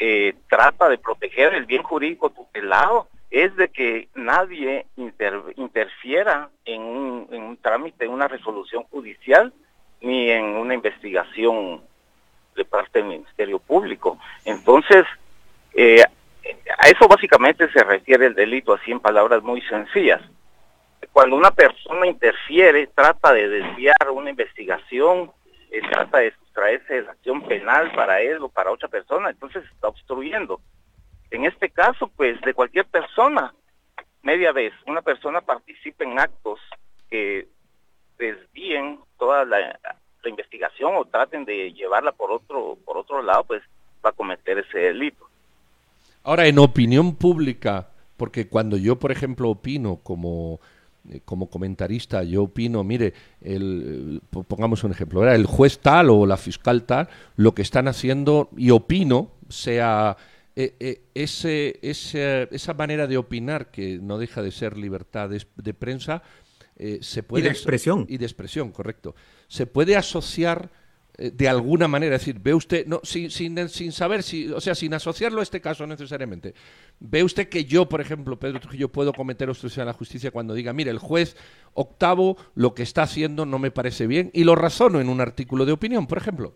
eh, 0.00 0.34
trata 0.48 0.88
de 0.88 0.98
proteger 0.98 1.54
el 1.54 1.64
bien 1.64 1.84
jurídico 1.84 2.30
tutelado, 2.30 3.06
es 3.30 3.54
de 3.54 3.68
que 3.68 4.08
nadie 4.16 4.86
interfiera 4.96 6.50
en 6.64 6.82
un, 6.82 7.28
en 7.30 7.42
un 7.44 7.56
trámite, 7.58 8.04
en 8.04 8.10
una 8.10 8.26
resolución 8.26 8.82
judicial, 8.90 9.52
ni 10.00 10.28
en 10.28 10.44
una 10.44 10.74
investigación 10.74 11.82
de 12.56 12.64
parte 12.64 12.98
del 12.98 13.10
Ministerio 13.10 13.60
Público. 13.60 14.18
Entonces, 14.44 15.04
eh, 15.72 16.02
a 16.02 16.88
eso 16.88 17.06
básicamente 17.06 17.70
se 17.70 17.84
refiere 17.84 18.26
el 18.26 18.34
delito, 18.34 18.74
así 18.74 18.90
en 18.90 18.98
palabras 18.98 19.44
muy 19.44 19.62
sencillas. 19.62 20.20
Cuando 21.12 21.36
una 21.36 21.52
persona 21.52 22.08
interfiere, 22.08 22.88
trata 22.88 23.32
de 23.32 23.48
desviar 23.48 24.10
una 24.12 24.30
investigación, 24.30 25.30
eh, 25.70 25.80
trata 25.90 26.18
de 26.18 26.32
sustraerse 26.34 26.94
de 26.94 27.02
la 27.02 27.12
acción 27.12 27.42
penal 27.46 27.92
para 27.94 28.20
él 28.20 28.42
o 28.42 28.48
para 28.48 28.72
otra 28.72 28.88
persona, 28.88 29.30
entonces 29.30 29.64
está 29.72 29.88
obstruyendo. 29.88 30.60
En 31.30 31.44
este 31.44 31.70
caso, 31.70 32.10
pues 32.16 32.40
de 32.40 32.54
cualquier 32.54 32.86
persona, 32.86 33.54
media 34.22 34.52
vez, 34.52 34.72
una 34.86 35.02
persona 35.02 35.40
participa 35.40 36.04
en 36.04 36.18
actos 36.18 36.58
que 37.10 37.48
desvíen 38.18 38.98
toda 39.18 39.44
la, 39.44 39.78
la 40.22 40.30
investigación 40.30 40.92
o 40.96 41.04
traten 41.04 41.44
de 41.44 41.72
llevarla 41.72 42.12
por 42.12 42.30
otro, 42.30 42.76
por 42.84 42.96
otro 42.96 43.22
lado, 43.22 43.44
pues 43.44 43.62
va 44.04 44.10
a 44.10 44.14
cometer 44.14 44.58
ese 44.58 44.78
delito. 44.78 45.26
Ahora, 46.24 46.46
en 46.46 46.58
opinión 46.58 47.16
pública, 47.16 47.88
porque 48.16 48.48
cuando 48.48 48.76
yo, 48.76 48.96
por 48.96 49.12
ejemplo, 49.12 49.48
opino 49.48 49.96
como, 50.02 50.60
como 51.24 51.48
comentarista, 51.48 52.22
yo 52.22 52.44
opino, 52.44 52.84
mire, 52.84 53.14
el, 53.40 54.20
pongamos 54.30 54.84
un 54.84 54.92
ejemplo, 54.92 55.28
el 55.30 55.46
juez 55.46 55.78
tal 55.78 56.10
o 56.10 56.26
la 56.26 56.36
fiscal 56.36 56.84
tal, 56.84 57.08
lo 57.36 57.54
que 57.54 57.62
están 57.62 57.88
haciendo, 57.88 58.50
y 58.56 58.70
opino, 58.70 59.32
sea 59.48 60.16
eh, 60.56 60.74
eh, 60.80 61.02
ese, 61.14 61.78
esa 61.82 62.74
manera 62.74 63.06
de 63.06 63.16
opinar, 63.16 63.70
que 63.70 63.98
no 63.98 64.18
deja 64.18 64.42
de 64.42 64.50
ser 64.50 64.76
libertad 64.76 65.30
de, 65.30 65.74
prensa, 65.74 66.22
se 67.00 67.22
puede... 67.22 67.42
Y 67.42 67.44
de 67.44 67.50
expresión. 67.50 68.06
Y 68.08 68.18
de 68.18 68.26
expresión, 68.26 68.72
correcto. 68.72 69.14
Se 69.48 69.66
puede 69.66 69.96
asociar 69.96 70.68
eh, 70.68 70.77
de 71.18 71.48
alguna 71.48 71.88
manera, 71.88 72.14
es 72.14 72.22
decir, 72.22 72.40
ve 72.40 72.54
usted, 72.54 72.86
no, 72.86 73.00
sin, 73.02 73.30
sin, 73.30 73.68
sin, 73.68 73.90
saber, 73.90 74.22
si, 74.22 74.52
o 74.52 74.60
sea, 74.60 74.76
sin 74.76 74.94
asociarlo 74.94 75.40
a 75.40 75.42
este 75.42 75.60
caso 75.60 75.84
necesariamente, 75.84 76.54
ve 77.00 77.24
usted 77.24 77.48
que 77.48 77.64
yo, 77.64 77.88
por 77.88 78.00
ejemplo, 78.00 78.38
Pedro 78.38 78.60
Trujillo, 78.60 78.88
puedo 78.88 79.12
cometer 79.12 79.48
obstrucción 79.48 79.82
a 79.82 79.86
la 79.86 79.92
justicia 79.92 80.30
cuando 80.30 80.54
diga, 80.54 80.72
mire, 80.72 80.92
el 80.92 80.98
juez 80.98 81.36
octavo 81.74 82.36
lo 82.54 82.72
que 82.72 82.84
está 82.84 83.02
haciendo 83.02 83.46
no 83.46 83.58
me 83.58 83.72
parece 83.72 84.06
bien 84.06 84.30
y 84.32 84.44
lo 84.44 84.54
razono 84.54 85.00
en 85.00 85.08
un 85.08 85.20
artículo 85.20 85.66
de 85.66 85.72
opinión, 85.72 86.06
por 86.06 86.18
ejemplo. 86.18 86.54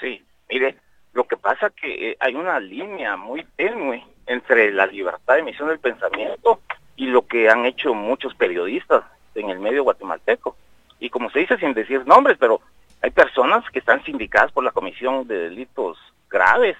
Sí, 0.00 0.20
mire, 0.50 0.76
lo 1.12 1.24
que 1.24 1.36
pasa 1.36 1.70
que 1.70 2.10
eh, 2.10 2.16
hay 2.18 2.34
una 2.34 2.58
línea 2.58 3.16
muy 3.16 3.46
tenue 3.54 4.04
entre 4.26 4.72
la 4.72 4.86
libertad 4.86 5.34
de 5.34 5.40
emisión 5.40 5.68
del 5.68 5.78
pensamiento 5.78 6.60
y 6.96 7.06
lo 7.06 7.26
que 7.28 7.48
han 7.48 7.64
hecho 7.64 7.94
muchos 7.94 8.34
periodistas 8.34 9.04
en 9.36 9.50
el 9.50 9.60
medio 9.60 9.84
guatemalteco. 9.84 10.56
Y 10.98 11.10
como 11.10 11.30
se 11.30 11.40
dice 11.40 11.58
sin 11.58 11.74
decir 11.74 12.06
nombres, 12.06 12.36
pero 12.38 12.60
hay 13.02 13.10
personas 13.10 13.68
que 13.70 13.80
están 13.80 14.02
sindicadas 14.04 14.52
por 14.52 14.62
la 14.62 14.70
Comisión 14.70 15.26
de 15.26 15.36
Delitos 15.36 15.98
Graves 16.30 16.76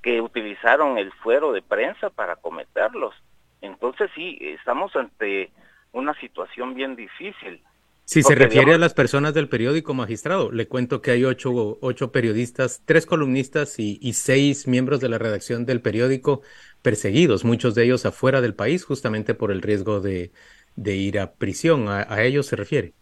que 0.00 0.20
utilizaron 0.20 0.96
el 0.96 1.12
fuero 1.12 1.52
de 1.52 1.60
prensa 1.60 2.08
para 2.10 2.36
cometerlos. 2.36 3.14
Entonces 3.60 4.08
sí, 4.14 4.38
estamos 4.40 4.94
ante 4.94 5.50
una 5.92 6.14
situación 6.20 6.74
bien 6.74 6.94
difícil. 6.94 7.60
Si 8.04 8.22
se 8.22 8.36
refiere 8.36 8.74
a 8.74 8.78
las 8.78 8.94
personas 8.94 9.34
del 9.34 9.48
periódico 9.48 9.92
magistrado, 9.92 10.52
le 10.52 10.68
cuento 10.68 11.02
que 11.02 11.10
hay 11.10 11.24
ocho, 11.24 11.76
ocho 11.80 12.12
periodistas, 12.12 12.82
tres 12.84 13.04
columnistas 13.04 13.80
y, 13.80 14.12
seis 14.12 14.68
miembros 14.68 15.00
de 15.00 15.08
la 15.08 15.18
redacción 15.18 15.66
del 15.66 15.80
periódico 15.80 16.42
perseguidos, 16.82 17.44
muchos 17.44 17.74
de 17.74 17.82
ellos 17.82 18.06
afuera 18.06 18.40
del 18.40 18.54
país, 18.54 18.84
justamente 18.84 19.34
por 19.34 19.50
el 19.50 19.60
riesgo 19.60 20.00
de, 20.00 20.30
ir 20.76 21.18
a 21.18 21.32
prisión. 21.32 21.88
a 21.88 22.22
ellos 22.22 22.46
se 22.46 22.54
refiere? 22.54 22.92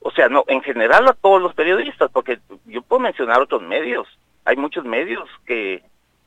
O 0.00 0.10
sea, 0.10 0.28
no, 0.28 0.44
en 0.46 0.62
general 0.62 1.08
a 1.08 1.12
todos 1.12 1.40
los 1.42 1.54
periodistas, 1.54 2.10
porque 2.10 2.38
yo 2.66 2.82
puedo 2.82 3.00
mencionar 3.00 3.40
otros 3.40 3.62
medios. 3.62 4.06
Hay 4.44 4.56
muchos 4.56 4.84
medios 4.84 5.28
que, 5.44 5.82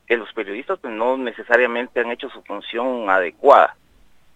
que 0.06 0.16
los 0.16 0.32
periodistas 0.32 0.78
pues, 0.78 0.92
no 0.92 1.16
necesariamente 1.16 2.00
han 2.00 2.10
hecho 2.10 2.28
su 2.30 2.42
función 2.42 3.08
adecuada. 3.08 3.76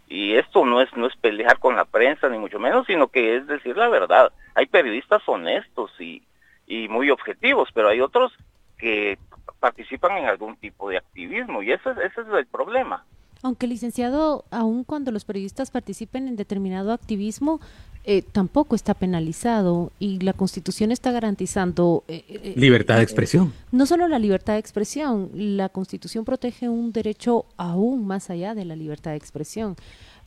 Y 0.09 0.35
esto 0.35 0.65
no 0.65 0.81
es, 0.81 0.89
no 0.97 1.07
es 1.07 1.17
pelear 1.17 1.59
con 1.59 1.77
la 1.77 1.85
prensa, 1.85 2.29
ni 2.29 2.39
mucho 2.39 2.59
menos, 2.59 2.87
sino 2.87 3.09
que 3.09 3.37
es 3.37 3.47
decir 3.47 3.77
la 3.77 3.89
verdad. 3.89 4.33
Hay 4.55 4.67
periodistas 4.67 5.23
honestos 5.27 5.91
y, 5.99 6.23
y 6.67 6.89
muy 6.89 7.11
objetivos, 7.11 7.69
pero 7.75 7.89
hay 7.89 8.01
otros 8.01 8.33
que 8.79 9.19
participan 9.59 10.19
en 10.19 10.27
algún 10.27 10.57
tipo 10.57 10.91
de 10.91 10.99
activismo 10.99 11.63
y 11.63 11.73
ese, 11.73 11.91
ese 11.91 12.21
es 12.21 12.29
el 12.33 12.47
problema. 12.47 13.05
Aunque 13.43 13.67
licenciado, 13.67 14.45
aun 14.51 14.85
cuando 14.85 15.13
los 15.13 15.25
periodistas 15.25 15.71
participen 15.71 16.29
en 16.29 16.37
determinado 16.37 16.93
activismo, 16.93 17.61
eh, 18.09 18.23
tampoco 18.23 18.77
está 18.77 18.95
penalizado 18.95 19.91
y 19.99 20.21
la 20.21 20.33
Constitución 20.33 20.93
está 20.93 21.11
garantizando... 21.11 22.05
Eh, 22.07 22.25
eh, 22.29 22.55
libertad 22.55 22.99
de 22.99 23.03
expresión. 23.03 23.53
no 23.73 23.85
solo 23.85 24.07
la 24.07 24.21
libertad 24.21 24.53
de 24.53 24.61
expresión, 24.61 25.29
la 25.35 25.71
Constitución 25.71 26.25
protege 26.25 26.69
un 26.69 26.93
derecho 26.93 27.47
aún 27.57 28.07
más 28.07 28.31
allá 28.31 28.55
de 28.55 28.65
la 28.65 28.77
libertad 28.77 29.11
de 29.11 29.17
expresión. 29.17 29.75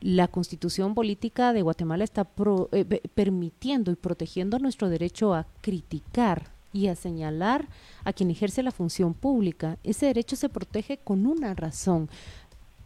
La 0.01 0.27
Constitución 0.27 0.93
política 0.93 1.53
de 1.53 1.61
Guatemala 1.61 2.03
está 2.03 2.25
permitiendo 2.25 3.91
y 3.91 3.95
protegiendo 3.95 4.59
nuestro 4.59 4.89
derecho 4.89 5.33
a 5.33 5.47
criticar 5.61 6.51
y 6.73 6.87
a 6.87 6.95
señalar 6.95 7.65
a 8.03 8.11
quien 8.11 8.29
ejerce 8.29 8.61
la 8.61 8.71
función 8.71 9.13
pública. 9.13 9.77
Ese 9.85 10.07
derecho 10.07 10.35
se 10.35 10.49
protege 10.49 10.97
con 10.97 11.25
una 11.25 11.53
razón. 11.53 12.09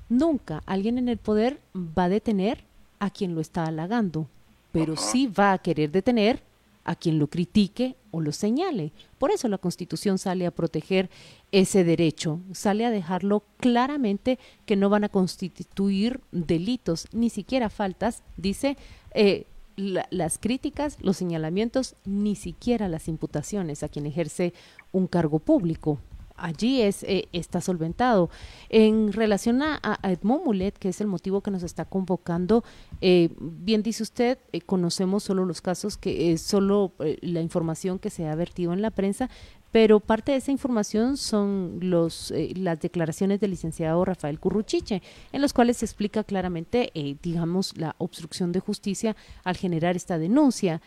Nunca 0.08 0.62
alguien 0.68 1.00
en 1.00 1.10
el 1.10 1.18
poder 1.18 1.60
va 1.76 2.04
a 2.04 2.10
detener 2.10 2.64
a 3.00 3.10
quien 3.10 3.34
lo 3.34 3.42
está 3.42 3.66
halagando 3.66 4.28
pero 4.74 4.98
sí 4.98 5.28
va 5.28 5.54
a 5.54 5.60
querer 5.60 5.92
detener 5.92 6.42
a 6.84 6.96
quien 6.96 7.20
lo 7.20 7.28
critique 7.28 7.96
o 8.12 8.20
lo 8.20 8.34
señale. 8.34 8.92
Por 9.18 9.32
eso 9.32 9.48
la 9.48 9.58
Constitución 9.58 10.18
sale 10.18 10.46
a 10.46 10.52
proteger 10.52 11.10
ese 11.52 11.86
derecho, 11.86 12.42
sale 12.52 12.86
a 12.86 12.92
dejarlo 12.92 13.44
claramente 13.58 14.40
que 14.66 14.76
no 14.76 14.90
van 14.90 15.06
a 15.06 15.10
constituir 15.10 16.20
delitos, 16.32 17.08
ni 17.14 17.30
siquiera 17.30 17.70
faltas, 17.70 18.24
dice 18.36 18.76
eh, 19.14 19.46
las 19.78 20.40
críticas, 20.40 20.98
los 21.00 21.18
señalamientos, 21.18 21.96
ni 22.04 22.36
siquiera 22.36 22.90
las 22.90 23.08
imputaciones 23.08 23.84
a 23.84 23.90
quien 23.90 24.06
ejerce 24.06 24.54
un 24.92 25.08
cargo 25.08 25.40
público 25.40 26.00
allí 26.36 26.82
es, 26.82 27.04
eh, 27.04 27.28
está 27.34 27.62
solventado. 27.62 28.30
En 28.70 29.14
relación 29.14 29.62
a, 29.62 29.80
Edmond 30.04 30.46
Mulet, 30.46 30.78
que 30.78 30.90
es 30.90 31.02
el 31.02 31.08
motivo 31.08 31.42
que 31.42 31.52
nos 31.52 31.64
está 31.64 31.86
convocando, 31.86 32.64
eh, 33.02 33.30
bien 33.40 33.84
dice 33.84 34.04
usted, 34.04 34.38
eh, 34.52 34.62
conocemos 34.62 35.24
solo 35.24 35.46
los 35.46 35.62
casos, 35.62 35.98
que 35.98 36.34
es 36.34 36.42
solo 36.42 36.94
la 37.22 37.42
información 37.42 38.00
que 38.00 38.10
se 38.10 38.28
ha 38.28 38.36
vertido 38.36 38.74
en 38.74 38.82
la 38.82 38.92
prensa, 38.92 39.30
pero 39.72 40.00
parte 40.00 40.34
de 40.34 40.38
esa 40.38 40.52
información 40.52 41.18
son 41.18 41.80
los, 41.82 42.32
las 42.56 42.80
declaraciones 42.80 43.40
del 43.40 43.52
licenciado 43.52 44.06
Rafael 44.06 44.40
Curruchiche, 44.40 45.02
en 45.32 45.42
los 45.42 45.52
cuales 45.52 45.78
se 45.78 45.86
explica 45.86 46.24
claramente, 46.24 46.92
digamos, 47.24 47.76
la 47.78 47.96
obstrucción 47.98 48.52
de 48.52 48.60
justicia 48.60 49.16
al 49.44 49.58
generar 49.58 49.96
esta 49.96 50.20
denuncia. 50.20 50.80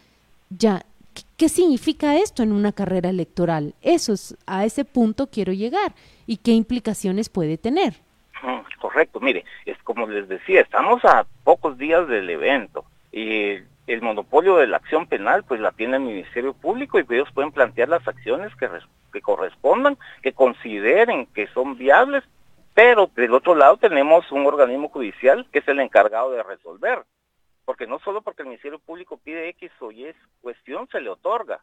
Ya, 0.51 0.87
¿Qué 1.37 1.49
significa 1.49 2.17
esto 2.17 2.43
en 2.43 2.53
una 2.53 2.73
carrera 2.73 3.11
electoral? 3.11 3.75
Eso 3.83 4.13
es, 4.13 4.37
a 4.47 4.65
ese 4.65 4.85
punto 4.85 5.29
quiero 5.29 5.53
llegar. 5.53 5.93
¿Y 6.27 6.39
qué 6.39 6.53
implicaciones 6.53 7.29
puede 7.29 7.59
tener? 7.59 7.95
Correcto, 8.79 9.21
mire, 9.21 9.45
es 9.65 9.77
como 9.83 10.07
les 10.07 10.29
decía, 10.29 10.61
estamos 10.61 11.05
a 11.05 11.27
pocos 11.45 11.77
días 11.79 12.07
del 12.09 12.31
evento 12.31 12.85
y 13.11 13.59
el 13.87 14.03
monopolio 14.03 14.57
de 14.57 14.67
la 14.67 14.79
acción 14.79 15.07
penal 15.07 15.45
pues 15.45 15.61
la 15.61 15.73
tiene 15.73 15.97
el 15.97 16.03
Ministerio 16.03 16.53
Público 16.55 16.99
y 16.99 17.05
ellos 17.09 17.29
pueden 17.33 17.53
plantear 17.53 17.89
las 17.89 18.07
acciones 18.07 18.55
que, 18.57 18.69
que 19.13 19.21
correspondan, 19.21 19.97
que 20.23 20.33
consideren 20.33 21.27
que 21.27 21.47
son 21.49 21.77
viables, 21.77 22.25
pero 22.75 23.11
del 23.15 23.35
otro 23.35 23.55
lado 23.55 23.77
tenemos 23.77 24.31
un 24.33 24.47
organismo 24.47 24.89
judicial 24.89 25.47
que 25.53 25.61
es 25.61 25.69
el 25.69 25.81
encargado 25.81 26.33
de 26.33 26.43
resolver, 26.43 27.05
porque 27.67 27.87
no 27.87 27.99
solo 27.99 28.23
porque 28.23 28.43
el 28.43 28.49
Ministerio 28.49 28.79
Público 28.79 29.19
pide 29.19 29.49
X 29.51 29.71
o 29.81 29.93
Y 29.93 30.15
cuestión 30.41 30.89
se 30.89 31.01
le 31.01 31.11
otorga. 31.11 31.61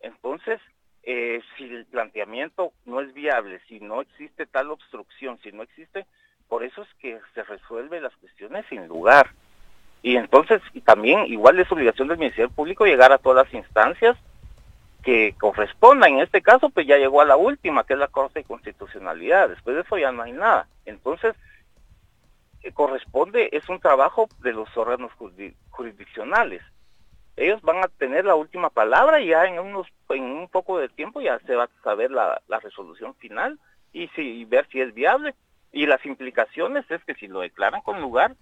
Entonces, 0.00 0.58
eh, 1.04 1.40
si 1.56 1.64
el 1.64 1.86
planteamiento 1.86 2.72
no 2.86 3.00
es 3.00 3.14
viable, 3.14 3.60
si 3.68 3.78
no 3.78 4.00
existe 4.00 4.46
tal 4.46 4.70
obstrucción, 4.70 5.38
si 5.42 5.52
no 5.52 5.62
existe, 5.62 6.06
por 6.48 6.64
eso 6.64 6.82
es 6.82 6.88
que 6.98 7.20
se 7.34 7.44
resuelven 7.44 8.02
las 8.02 8.16
cuestiones 8.16 8.64
sin 8.68 8.88
lugar. 8.88 9.30
Y 10.02 10.16
entonces, 10.16 10.62
y 10.72 10.80
también 10.80 11.26
igual 11.26 11.60
es 11.60 11.70
obligación 11.70 12.08
del 12.08 12.18
Ministerio 12.18 12.50
Público 12.50 12.86
llegar 12.86 13.12
a 13.12 13.18
todas 13.18 13.46
las 13.46 13.54
instancias 13.54 14.16
que 15.02 15.34
correspondan. 15.38 16.14
En 16.14 16.20
este 16.20 16.40
caso, 16.40 16.70
pues 16.70 16.86
ya 16.86 16.96
llegó 16.96 17.20
a 17.20 17.26
la 17.26 17.36
última, 17.36 17.84
que 17.84 17.92
es 17.92 17.98
la 17.98 18.08
Corte 18.08 18.40
de 18.40 18.44
Constitucionalidad. 18.44 19.50
Después 19.50 19.76
de 19.76 19.82
eso 19.82 19.98
ya 19.98 20.10
no 20.10 20.22
hay 20.22 20.32
nada. 20.32 20.68
Entonces, 20.86 21.34
corresponde, 22.72 23.48
es 23.52 23.68
un 23.68 23.80
trabajo 23.80 24.28
de 24.40 24.52
los 24.52 24.74
órganos 24.76 25.12
jurisdiccionales. 25.70 26.62
Ellos 27.36 27.60
van 27.62 27.84
a 27.84 27.88
tener 27.88 28.24
la 28.24 28.34
última 28.34 28.70
palabra 28.70 29.20
y 29.20 29.28
ya 29.28 29.44
en 29.44 29.58
unos 29.58 29.86
en 30.08 30.24
un 30.24 30.48
poco 30.48 30.78
de 30.78 30.88
tiempo 30.88 31.20
ya 31.20 31.38
se 31.40 31.54
va 31.54 31.64
a 31.64 31.82
saber 31.82 32.10
la, 32.10 32.40
resolución 32.62 33.14
final 33.16 33.58
y, 33.92 34.08
si, 34.08 34.22
y 34.22 34.44
ver 34.44 34.66
si 34.70 34.80
es 34.80 34.94
viable. 34.94 35.34
Y 35.72 35.86
las 35.86 36.04
implicaciones 36.06 36.90
es 36.90 37.04
que 37.04 37.14
si 37.14 37.26
lo 37.26 37.40
declaran 37.40 37.82
con 37.82 38.00
lugar, 38.00 38.34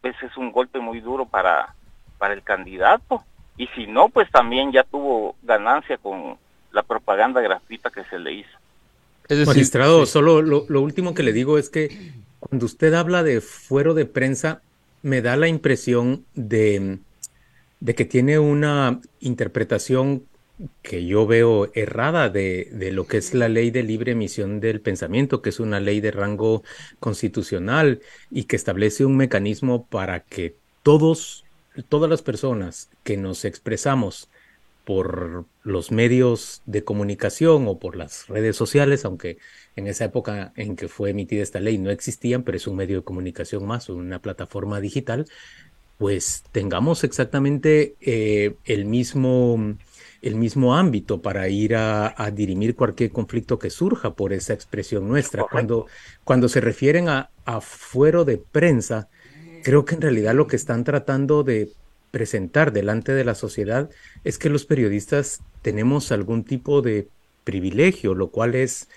pues 0.00 0.16
es 0.22 0.36
un 0.36 0.50
golpe 0.50 0.80
muy 0.80 1.00
duro 1.00 1.26
para, 1.26 1.74
para 2.18 2.34
el 2.34 2.42
candidato. 2.42 3.22
Y 3.56 3.68
si 3.68 3.86
no, 3.86 4.08
pues 4.08 4.30
también 4.30 4.72
ya 4.72 4.82
tuvo 4.82 5.36
ganancia 5.42 5.98
con 5.98 6.36
la 6.72 6.82
propaganda 6.82 7.40
gratuita 7.40 7.90
que 7.90 8.04
se 8.04 8.18
le 8.18 8.32
hizo. 8.32 8.58
Es 9.28 9.46
Magistrado, 9.46 10.06
solo 10.06 10.42
lo, 10.42 10.64
lo, 10.68 10.80
último 10.80 11.14
que 11.14 11.22
le 11.22 11.32
digo 11.32 11.56
es 11.56 11.68
que 11.68 12.14
cuando 12.40 12.66
usted 12.66 12.94
habla 12.94 13.22
de 13.22 13.40
fuero 13.40 13.94
de 13.94 14.06
prensa, 14.06 14.62
me 15.02 15.22
da 15.22 15.36
la 15.36 15.48
impresión 15.48 16.24
de, 16.34 16.98
que 17.94 18.04
tiene 18.04 18.38
una 18.38 19.00
interpretación 19.20 20.24
que 20.82 21.06
yo 21.06 21.26
veo 21.26 21.70
errada 21.74 22.28
de, 22.28 22.68
de, 22.72 22.92
lo 22.92 23.06
que 23.06 23.16
es 23.16 23.32
la 23.32 23.48
ley 23.48 23.70
de 23.70 23.82
libre 23.82 24.12
emisión 24.12 24.60
del 24.60 24.80
pensamiento, 24.80 25.40
que 25.40 25.50
es 25.50 25.60
una 25.60 25.80
ley 25.80 26.00
de 26.00 26.10
rango 26.10 26.62
constitucional 26.98 28.00
y 28.30 28.44
que 28.44 28.56
establece 28.56 29.06
un 29.06 29.16
mecanismo 29.16 29.86
para 29.86 30.20
que 30.20 30.56
todos, 30.82 31.44
todas 31.88 32.10
las 32.10 32.20
personas 32.20 32.90
que 33.04 33.16
nos 33.16 33.44
expresamos 33.46 34.28
por 34.84 35.44
los 35.62 35.92
medios 35.92 36.62
de 36.66 36.84
comunicación 36.84 37.68
o 37.68 37.78
por 37.78 37.96
las 37.96 38.26
redes 38.28 38.56
sociales, 38.56 39.04
aunque 39.04 39.38
en 39.76 39.86
esa 39.86 40.04
época 40.06 40.52
en 40.56 40.76
que 40.76 40.88
fue 40.88 41.10
emitida 41.10 41.42
esta 41.42 41.60
ley 41.60 41.78
no 41.78 41.90
existían, 41.90 42.42
pero 42.42 42.56
es 42.56 42.66
un 42.66 42.76
medio 42.76 42.98
de 42.98 43.04
comunicación 43.04 43.66
más, 43.66 43.88
una 43.88 44.20
plataforma 44.20 44.80
digital, 44.80 45.26
pues 45.98 46.44
tengamos 46.52 47.04
exactamente 47.04 47.94
eh, 48.00 48.54
el 48.64 48.84
mismo 48.84 49.76
el 50.22 50.34
mismo 50.34 50.76
ámbito 50.76 51.22
para 51.22 51.48
ir 51.48 51.74
a, 51.74 52.30
dirimir 52.34 52.76
cualquier 52.76 53.10
conflicto 53.10 53.58
que 53.58 53.70
surja 53.70 54.14
por 54.14 54.34
esa 54.34 54.52
expresión 54.52 55.08
nuestra. 55.08 55.46
Cuando, 55.50 55.86
cuando 56.24 56.48
se 56.48 56.60
refieren 56.60 57.08
a, 57.08 57.30
a 57.46 57.62
fuero 57.62 58.26
de 58.26 58.36
prensa, 58.36 59.08
creo 59.62 59.86
que 59.86 59.94
en 59.94 60.02
realidad 60.02 60.34
lo 60.34 60.46
que 60.46 60.56
están 60.56 60.84
tratando 60.84 61.42
de 61.42 61.70
presentar 62.10 62.72
delante 62.72 63.12
de 63.12 63.24
la 63.24 63.34
sociedad 63.34 63.88
es 64.24 64.36
que 64.36 64.50
los 64.50 64.66
periodistas 64.66 65.40
tenemos 65.62 66.12
algún 66.12 66.44
tipo 66.44 66.82
de 66.82 67.08
privilegio, 67.44 68.14
lo 68.14 68.30
cual 68.30 68.54
es, 68.54 68.88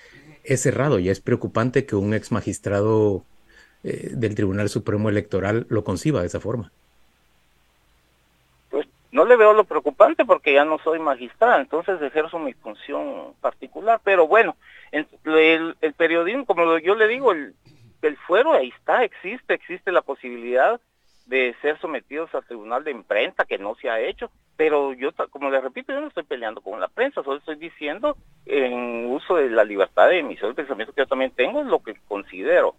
es 0.43 0.65
errado 0.65 0.99
y 0.99 1.09
es 1.09 1.19
preocupante 1.19 1.85
que 1.85 1.95
un 1.95 2.13
ex 2.13 2.31
magistrado 2.31 3.23
eh, 3.83 4.09
del 4.11 4.35
Tribunal 4.35 4.69
Supremo 4.69 5.09
Electoral 5.09 5.65
lo 5.69 5.83
conciba 5.83 6.21
de 6.21 6.27
esa 6.27 6.39
forma. 6.39 6.71
No 9.11 9.25
le 9.25 9.35
veo 9.35 9.53
lo 9.53 9.63
preocupante 9.63 10.25
porque 10.25 10.53
ya 10.53 10.65
no 10.65 10.79
soy 10.79 10.97
magistrada, 10.97 11.61
entonces 11.61 12.01
ejerzo 12.01 12.39
mi 12.39 12.53
función 12.53 13.33
particular. 13.41 14.01
Pero 14.03 14.27
bueno, 14.27 14.55
el, 14.91 15.05
periodismo, 15.95 16.47
como 16.47 16.79
yo 16.79 16.95
le 16.95 17.07
digo, 17.07 17.31
el, 17.31 17.53
el 18.01 18.17
fuero 18.17 18.53
ahí 18.53 18.73
está, 18.75 19.03
existe, 19.03 19.53
existe 19.53 19.91
la 19.91 20.01
posibilidad 20.01 20.81
de 21.25 21.55
ser 21.61 21.79
sometidos 21.79 22.33
al 22.35 22.45
tribunal 22.45 22.83
de 22.83 22.91
imprenta, 22.91 23.45
que 23.45 23.57
no 23.57 23.75
se 23.75 23.89
ha 23.89 23.99
hecho, 23.99 24.29
pero 24.57 24.93
yo, 24.93 25.11
como 25.29 25.49
le 25.49 25.61
repito, 25.61 25.93
yo 25.93 26.01
no 26.01 26.07
estoy 26.07 26.23
peleando 26.23 26.61
con 26.61 26.79
la 26.79 26.87
prensa, 26.87 27.23
solo 27.23 27.37
estoy 27.37 27.55
diciendo 27.55 28.17
en 28.45 29.09
uso 29.09 29.35
de 29.35 29.49
la 29.49 29.63
libertad 29.63 30.09
de 30.09 30.19
emisión 30.19 30.51
de 30.51 30.55
pensamiento 30.55 30.93
que 30.93 31.01
yo 31.01 31.07
también 31.07 31.31
tengo, 31.31 31.61
es 31.61 31.67
lo 31.67 31.81
que 31.81 31.95
considero, 32.07 32.75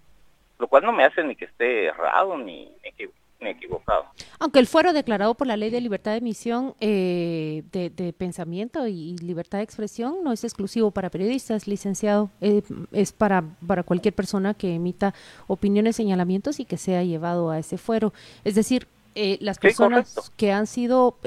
lo 0.58 0.68
cual 0.68 0.84
no 0.84 0.92
me 0.92 1.04
hace 1.04 1.24
ni 1.24 1.36
que 1.36 1.46
esté 1.46 1.86
errado 1.86 2.36
ni, 2.36 2.72
ni 2.82 2.92
equivocado. 3.40 4.04
Aunque 4.38 4.58
el 4.58 4.66
fuero 4.66 4.92
declarado 4.92 5.34
por 5.34 5.46
la 5.46 5.56
ley 5.56 5.70
de 5.70 5.80
libertad 5.80 6.12
de 6.12 6.18
emisión 6.18 6.74
eh, 6.80 7.62
de, 7.72 8.12
pensamiento 8.12 8.86
y 8.86 9.16
libertad 9.18 9.58
de 9.58 9.64
expresión 9.64 10.16
no 10.22 10.32
es 10.32 10.44
exclusivo 10.44 10.90
para 10.90 11.10
periodistas, 11.10 11.66
licenciado, 11.66 12.30
eh, 12.40 12.62
es 12.92 13.12
para, 13.12 13.44
para 13.66 13.82
cualquier 13.82 14.14
persona 14.14 14.54
que 14.54 14.74
emita 14.74 15.14
opiniones, 15.46 15.96
señalamientos 15.96 16.60
y 16.60 16.64
que 16.64 16.76
sea 16.76 17.02
llevado 17.02 17.50
a 17.50 17.58
ese 17.58 17.78
fuero. 17.78 18.12
Es 18.44 18.54
decir, 18.54 18.88
eh, 19.16 19.38
las 19.40 19.58
personas 19.58 20.32
que 20.36 20.50
han 20.50 20.66
sido, 20.66 21.18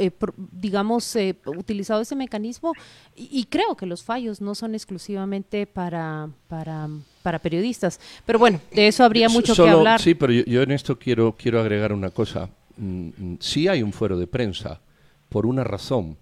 digamos, 0.51 1.15
utilizado 1.45 2.01
ese 2.01 2.17
mecanismo, 2.17 2.73
y, 3.15 3.45
creo 3.45 3.77
que 3.77 3.85
los 3.85 4.03
fallos 4.03 4.41
no 4.41 4.55
son 4.55 4.75
exclusivamente 4.75 5.65
para, 5.67 6.29
para 6.49 6.89
para 7.27 7.39
periodistas. 7.39 7.99
Pero 8.25 8.39
bueno, 8.39 8.61
de 8.71 8.87
eso 8.87 9.03
habría 9.03 9.27
mucho 9.27 9.53
que 9.53 9.69
hablar. 9.69 9.99
Sí, 9.99 10.15
pero 10.15 10.31
yo, 10.31 10.61
en 10.61 10.71
esto 10.71 10.97
quiero, 10.97 11.35
quiero 11.37 11.59
agregar 11.59 11.91
una 11.91 12.09
cosa. 12.09 12.49
Mm, 12.77 13.07
mm, 13.17 13.37
sí 13.41 13.67
hay 13.67 13.83
un 13.83 13.91
fuero 13.91 14.17
de 14.17 14.27
prensa, 14.27 14.79
por 15.27 15.45
una 15.45 15.65
razón. 15.65 16.15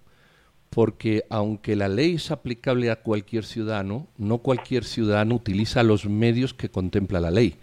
Porque 0.72 1.24
aunque 1.30 1.76
la 1.76 1.90
ley 1.90 2.16
es 2.16 2.32
aplicable 2.32 2.90
a 2.90 3.04
cualquier 3.04 3.46
ciudadano, 3.46 4.08
no 4.18 4.40
cualquier 4.40 4.84
ciudadano 4.84 5.36
utiliza 5.36 5.84
los 5.84 6.08
medios 6.08 6.56
que 6.56 6.70
contempla 6.70 7.22
la 7.22 7.30
ley. 7.30 7.54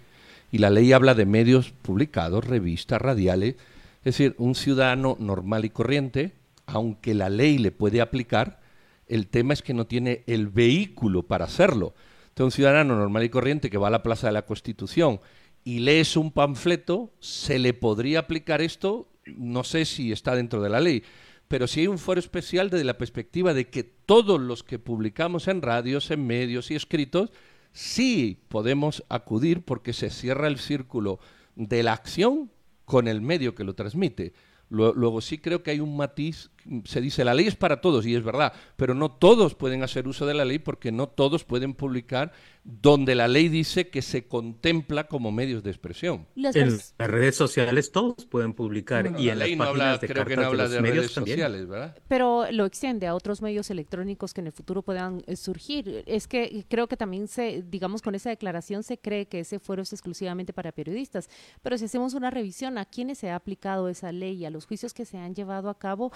Y 0.53 0.59
la 0.59 0.71
ley 0.71 0.93
habla 0.93 1.15
de 1.15 1.27
medios 1.27 1.73
publicados, 1.73 2.47
revistas, 2.47 3.03
radiales. 3.03 3.57
Es 4.05 4.17
decir, 4.17 4.37
un 4.39 4.55
ciudadano 4.55 5.17
normal 5.19 5.65
y 5.65 5.71
corriente, 5.71 6.31
aunque 6.67 7.13
la 7.13 7.29
ley 7.29 7.59
le 7.59 7.73
puede 7.73 8.03
aplicar, 8.03 8.61
el 9.09 9.27
tema 9.27 9.53
es 9.53 9.63
que 9.63 9.75
no 9.75 9.89
tiene 9.89 10.23
el 10.29 10.47
vehículo 10.47 11.25
para 11.25 11.47
hacerlo 11.47 11.93
un 12.39 12.51
ciudadano 12.51 12.97
normal 12.97 13.25
y 13.25 13.29
corriente 13.29 13.71
que 13.71 13.79
va 13.79 13.89
a 13.89 13.91
la 13.91 14.03
Plaza 14.03 14.29
de 14.29 14.33
la 14.33 14.47
Constitución 14.47 15.21
y 15.65 15.81
lees 15.81 16.17
un 16.17 16.33
panfleto, 16.33 17.13
se 17.21 17.59
le 17.59 17.75
podría 17.75 18.21
aplicar 18.21 18.63
esto, 18.63 19.09
no 19.27 19.65
sé 19.65 19.85
si 19.85 20.13
está 20.13 20.35
dentro 20.35 20.63
de 20.63 20.71
la 20.71 20.81
ley, 20.81 21.03
pero 21.49 21.67
si 21.67 21.81
hay 21.81 21.87
un 21.87 21.99
foro 21.99 22.19
especial 22.19 22.71
desde 22.71 22.85
la 22.85 22.99
perspectiva 22.99 23.53
de 23.53 23.69
que 23.69 23.85
todos 23.85 24.41
los 24.41 24.63
que 24.63 24.79
publicamos 24.79 25.49
en 25.49 25.63
radios, 25.63 26.11
en 26.11 26.27
medios 26.27 26.71
y 26.71 26.75
escritos, 26.75 27.31
sí 27.73 28.43
podemos 28.49 29.05
acudir 29.09 29.63
porque 29.63 29.93
se 29.93 30.11
cierra 30.11 30.49
el 30.49 30.59
círculo 30.59 31.21
de 31.55 31.83
la 31.83 31.93
acción 31.93 32.51
con 32.85 33.07
el 33.07 33.21
medio 33.21 33.55
que 33.55 33.65
lo 33.65 33.75
transmite. 33.75 34.33
Luego 34.71 35.21
sí 35.21 35.39
creo 35.39 35.63
que 35.63 35.73
hay 35.73 35.81
un 35.81 35.97
matiz, 35.97 36.51
se 36.85 37.01
dice 37.01 37.25
la 37.25 37.35
ley 37.35 37.47
es 37.47 37.57
para 37.57 37.81
todos 37.81 38.07
y 38.07 38.15
es 38.15 38.23
verdad, 38.23 38.53
pero 38.77 38.95
no 38.95 39.11
todos 39.11 39.55
pueden 39.55 39.83
hacer 39.83 40.09
uso 40.09 40.27
de 40.27 40.35
la 40.35 40.45
ley 40.45 40.59
porque 40.59 40.93
no 40.93 41.09
todos 41.09 41.45
pueden 41.45 41.75
publicar 41.75 42.33
donde 42.65 43.17
la 43.17 43.27
ley 43.27 43.49
dice 43.49 43.89
que 43.89 44.03
se 44.03 44.29
contempla 44.29 45.09
como 45.09 45.33
medios 45.33 45.63
de 45.65 45.71
expresión. 45.71 46.27
En 46.37 46.79
las 46.99 47.11
redes 47.11 47.35
sociales 47.35 47.91
todos 47.91 48.25
pueden 48.27 48.53
publicar 48.55 49.15
y 49.19 49.31
en 49.31 49.39
la 49.39 49.47
ley 49.47 49.57
no 49.57 49.65
habla, 49.65 49.99
de 49.99 50.07
creo 50.07 50.25
que 50.25 50.37
no 50.37 50.47
habla 50.47 50.69
de, 50.69 50.81
redes 50.81 51.11
sociales, 51.11 51.67
¿verdad? 51.67 51.97
Pero 52.07 52.51
lo 52.53 52.65
extiende 52.65 53.07
a 53.09 53.15
otros 53.15 53.43
medios 53.43 53.71
electrónicos 53.71 54.33
que 54.33 54.41
en 54.41 54.47
el 54.47 54.53
futuro 54.53 54.83
puedan 54.83 55.25
eh, 55.27 55.37
surgir. 55.37 56.05
Es 56.07 56.29
que 56.29 56.65
creo 56.69 56.87
que 56.87 56.97
también 56.97 57.27
se, 57.27 57.65
digamos, 57.69 58.01
con 58.01 58.15
esa 58.15 58.31
declaración 58.31 58.85
se 58.85 58.99
cree 58.99 59.27
que 59.27 59.41
ese 59.41 59.59
fuero 59.59 59.83
es 59.83 59.93
exclusivamente 59.93 60.53
para 60.53 60.71
periodistas, 60.71 61.29
pero 61.63 61.77
si 61.79 61.87
hacemos 61.87 62.15
una 62.15 62.31
revisión 62.31 62.79
a 62.79 62.85
quiénes 62.85 63.19
se 63.19 63.31
ha 63.31 63.37
aplicado 63.37 63.89
esa 63.89 64.13
ley 64.13 64.37
y 64.37 64.45
a 64.45 64.51
los 64.51 64.67
juicios 64.67 64.95
que 64.95 65.05
se 65.05 65.19
han 65.19 65.35
llevado 65.35 65.69
a 65.69 65.79
cabo, 65.79 66.13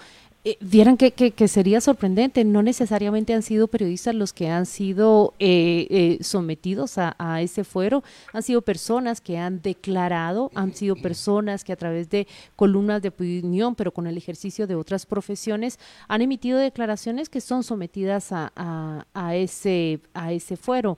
eh, 0.49 0.57
vieran 0.61 0.95
que, 0.95 1.11
que, 1.11 1.47
sería 1.49 1.81
sorprendente, 1.81 2.45
no 2.45 2.63
necesariamente 2.63 3.33
han 3.33 3.41
sido 3.43 3.67
periodistas 3.67 4.15
los 4.15 4.31
que 4.31 4.47
han 4.47 4.65
sido 4.65 5.33
eh, 5.39 5.87
eh, 5.89 6.23
sometidos 6.23 6.97
a, 6.97 7.17
a, 7.19 7.41
ese 7.41 7.65
fuero, 7.65 8.01
han 8.31 8.43
sido 8.43 8.61
personas 8.61 9.19
que 9.19 9.37
han 9.37 9.61
declarado, 9.61 10.49
han 10.55 10.73
sido 10.73 10.95
personas 10.95 11.65
que 11.65 11.73
a 11.73 11.75
través 11.75 12.09
de 12.09 12.27
columnas 12.55 13.01
de 13.01 13.09
opinión, 13.09 13.75
pero 13.75 13.91
con 13.93 14.07
el 14.07 14.15
ejercicio 14.15 14.67
de 14.67 14.75
otras 14.75 15.05
profesiones, 15.05 15.79
han 16.07 16.21
emitido 16.21 16.59
declaraciones 16.59 17.27
que 17.27 17.41
son 17.41 17.63
sometidas 17.63 18.31
a, 18.31 18.53
a, 19.13 19.35
ese, 19.35 19.99
a 20.13 20.31
ese 20.31 20.55
fuero. 20.55 20.97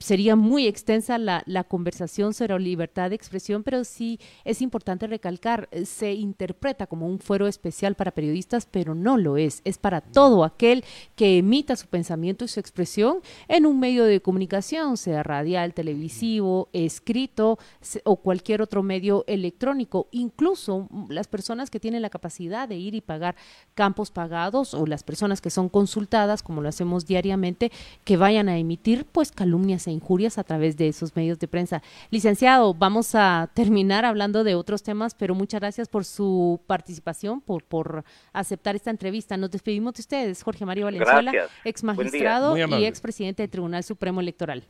sería 0.00 0.34
muy 0.34 0.66
extensa 0.66 1.18
la, 1.18 1.44
la 1.46 1.62
conversación 1.62 2.34
sobre 2.34 2.58
libertad 2.58 3.10
de 3.10 3.16
expresión, 3.16 3.62
pero 3.62 3.84
sí 3.84 4.18
es 4.44 4.60
importante 4.60 5.06
recalcar, 5.06 5.68
se 5.84 6.14
interpreta 6.14 6.88
como 6.88 7.06
un 7.06 7.20
fuero 7.20 7.46
especial 7.46 7.94
para 7.94 8.10
periodistas, 8.10 8.66
pero 8.66 8.87
no 8.94 9.16
lo 9.16 9.36
es. 9.36 9.62
Es 9.64 9.78
para 9.78 10.00
todo 10.00 10.44
aquel 10.44 10.84
que 11.16 11.38
emita 11.38 11.76
su 11.76 11.86
pensamiento 11.86 12.44
y 12.44 12.48
su 12.48 12.60
expresión 12.60 13.18
en 13.48 13.66
un 13.66 13.80
medio 13.80 14.04
de 14.04 14.20
comunicación, 14.20 14.96
sea 14.96 15.22
radial, 15.22 15.74
televisivo, 15.74 16.68
escrito 16.72 17.58
o 18.04 18.16
cualquier 18.16 18.62
otro 18.62 18.82
medio 18.82 19.24
electrónico. 19.26 20.08
Incluso 20.10 20.88
las 21.08 21.28
personas 21.28 21.70
que 21.70 21.80
tienen 21.80 22.02
la 22.02 22.10
capacidad 22.10 22.68
de 22.68 22.76
ir 22.76 22.94
y 22.94 23.00
pagar 23.00 23.36
campos 23.74 24.10
pagados 24.10 24.74
o 24.74 24.86
las 24.86 25.02
personas 25.02 25.40
que 25.40 25.50
son 25.50 25.68
consultadas, 25.68 26.42
como 26.42 26.62
lo 26.62 26.68
hacemos 26.68 27.06
diariamente, 27.06 27.70
que 28.04 28.16
vayan 28.16 28.48
a 28.48 28.58
emitir 28.58 29.04
pues 29.04 29.32
calumnias 29.32 29.86
e 29.86 29.92
injurias 29.92 30.38
a 30.38 30.44
través 30.44 30.76
de 30.76 30.88
esos 30.88 31.14
medios 31.16 31.38
de 31.38 31.48
prensa. 31.48 31.82
Licenciado, 32.10 32.74
vamos 32.74 33.14
a 33.14 33.50
terminar 33.54 34.04
hablando 34.04 34.44
de 34.44 34.54
otros 34.54 34.82
temas, 34.82 35.14
pero 35.14 35.34
muchas 35.34 35.60
gracias 35.60 35.88
por 35.88 36.04
su 36.04 36.60
participación, 36.66 37.40
por, 37.40 37.62
por 37.64 38.04
aceptar 38.32 38.76
esta 38.78 38.90
entrevista. 38.90 39.36
Nos 39.36 39.50
despedimos 39.50 39.94
de 39.94 40.00
ustedes, 40.00 40.42
Jorge 40.42 40.64
Mario 40.64 40.86
Valenzuela, 40.86 41.32
ex 41.64 41.84
magistrado 41.84 42.56
y 42.56 42.84
ex 42.86 43.00
presidente 43.00 43.42
del 43.42 43.50
Tribunal 43.50 43.84
Supremo 43.84 44.20
Electoral. 44.20 44.64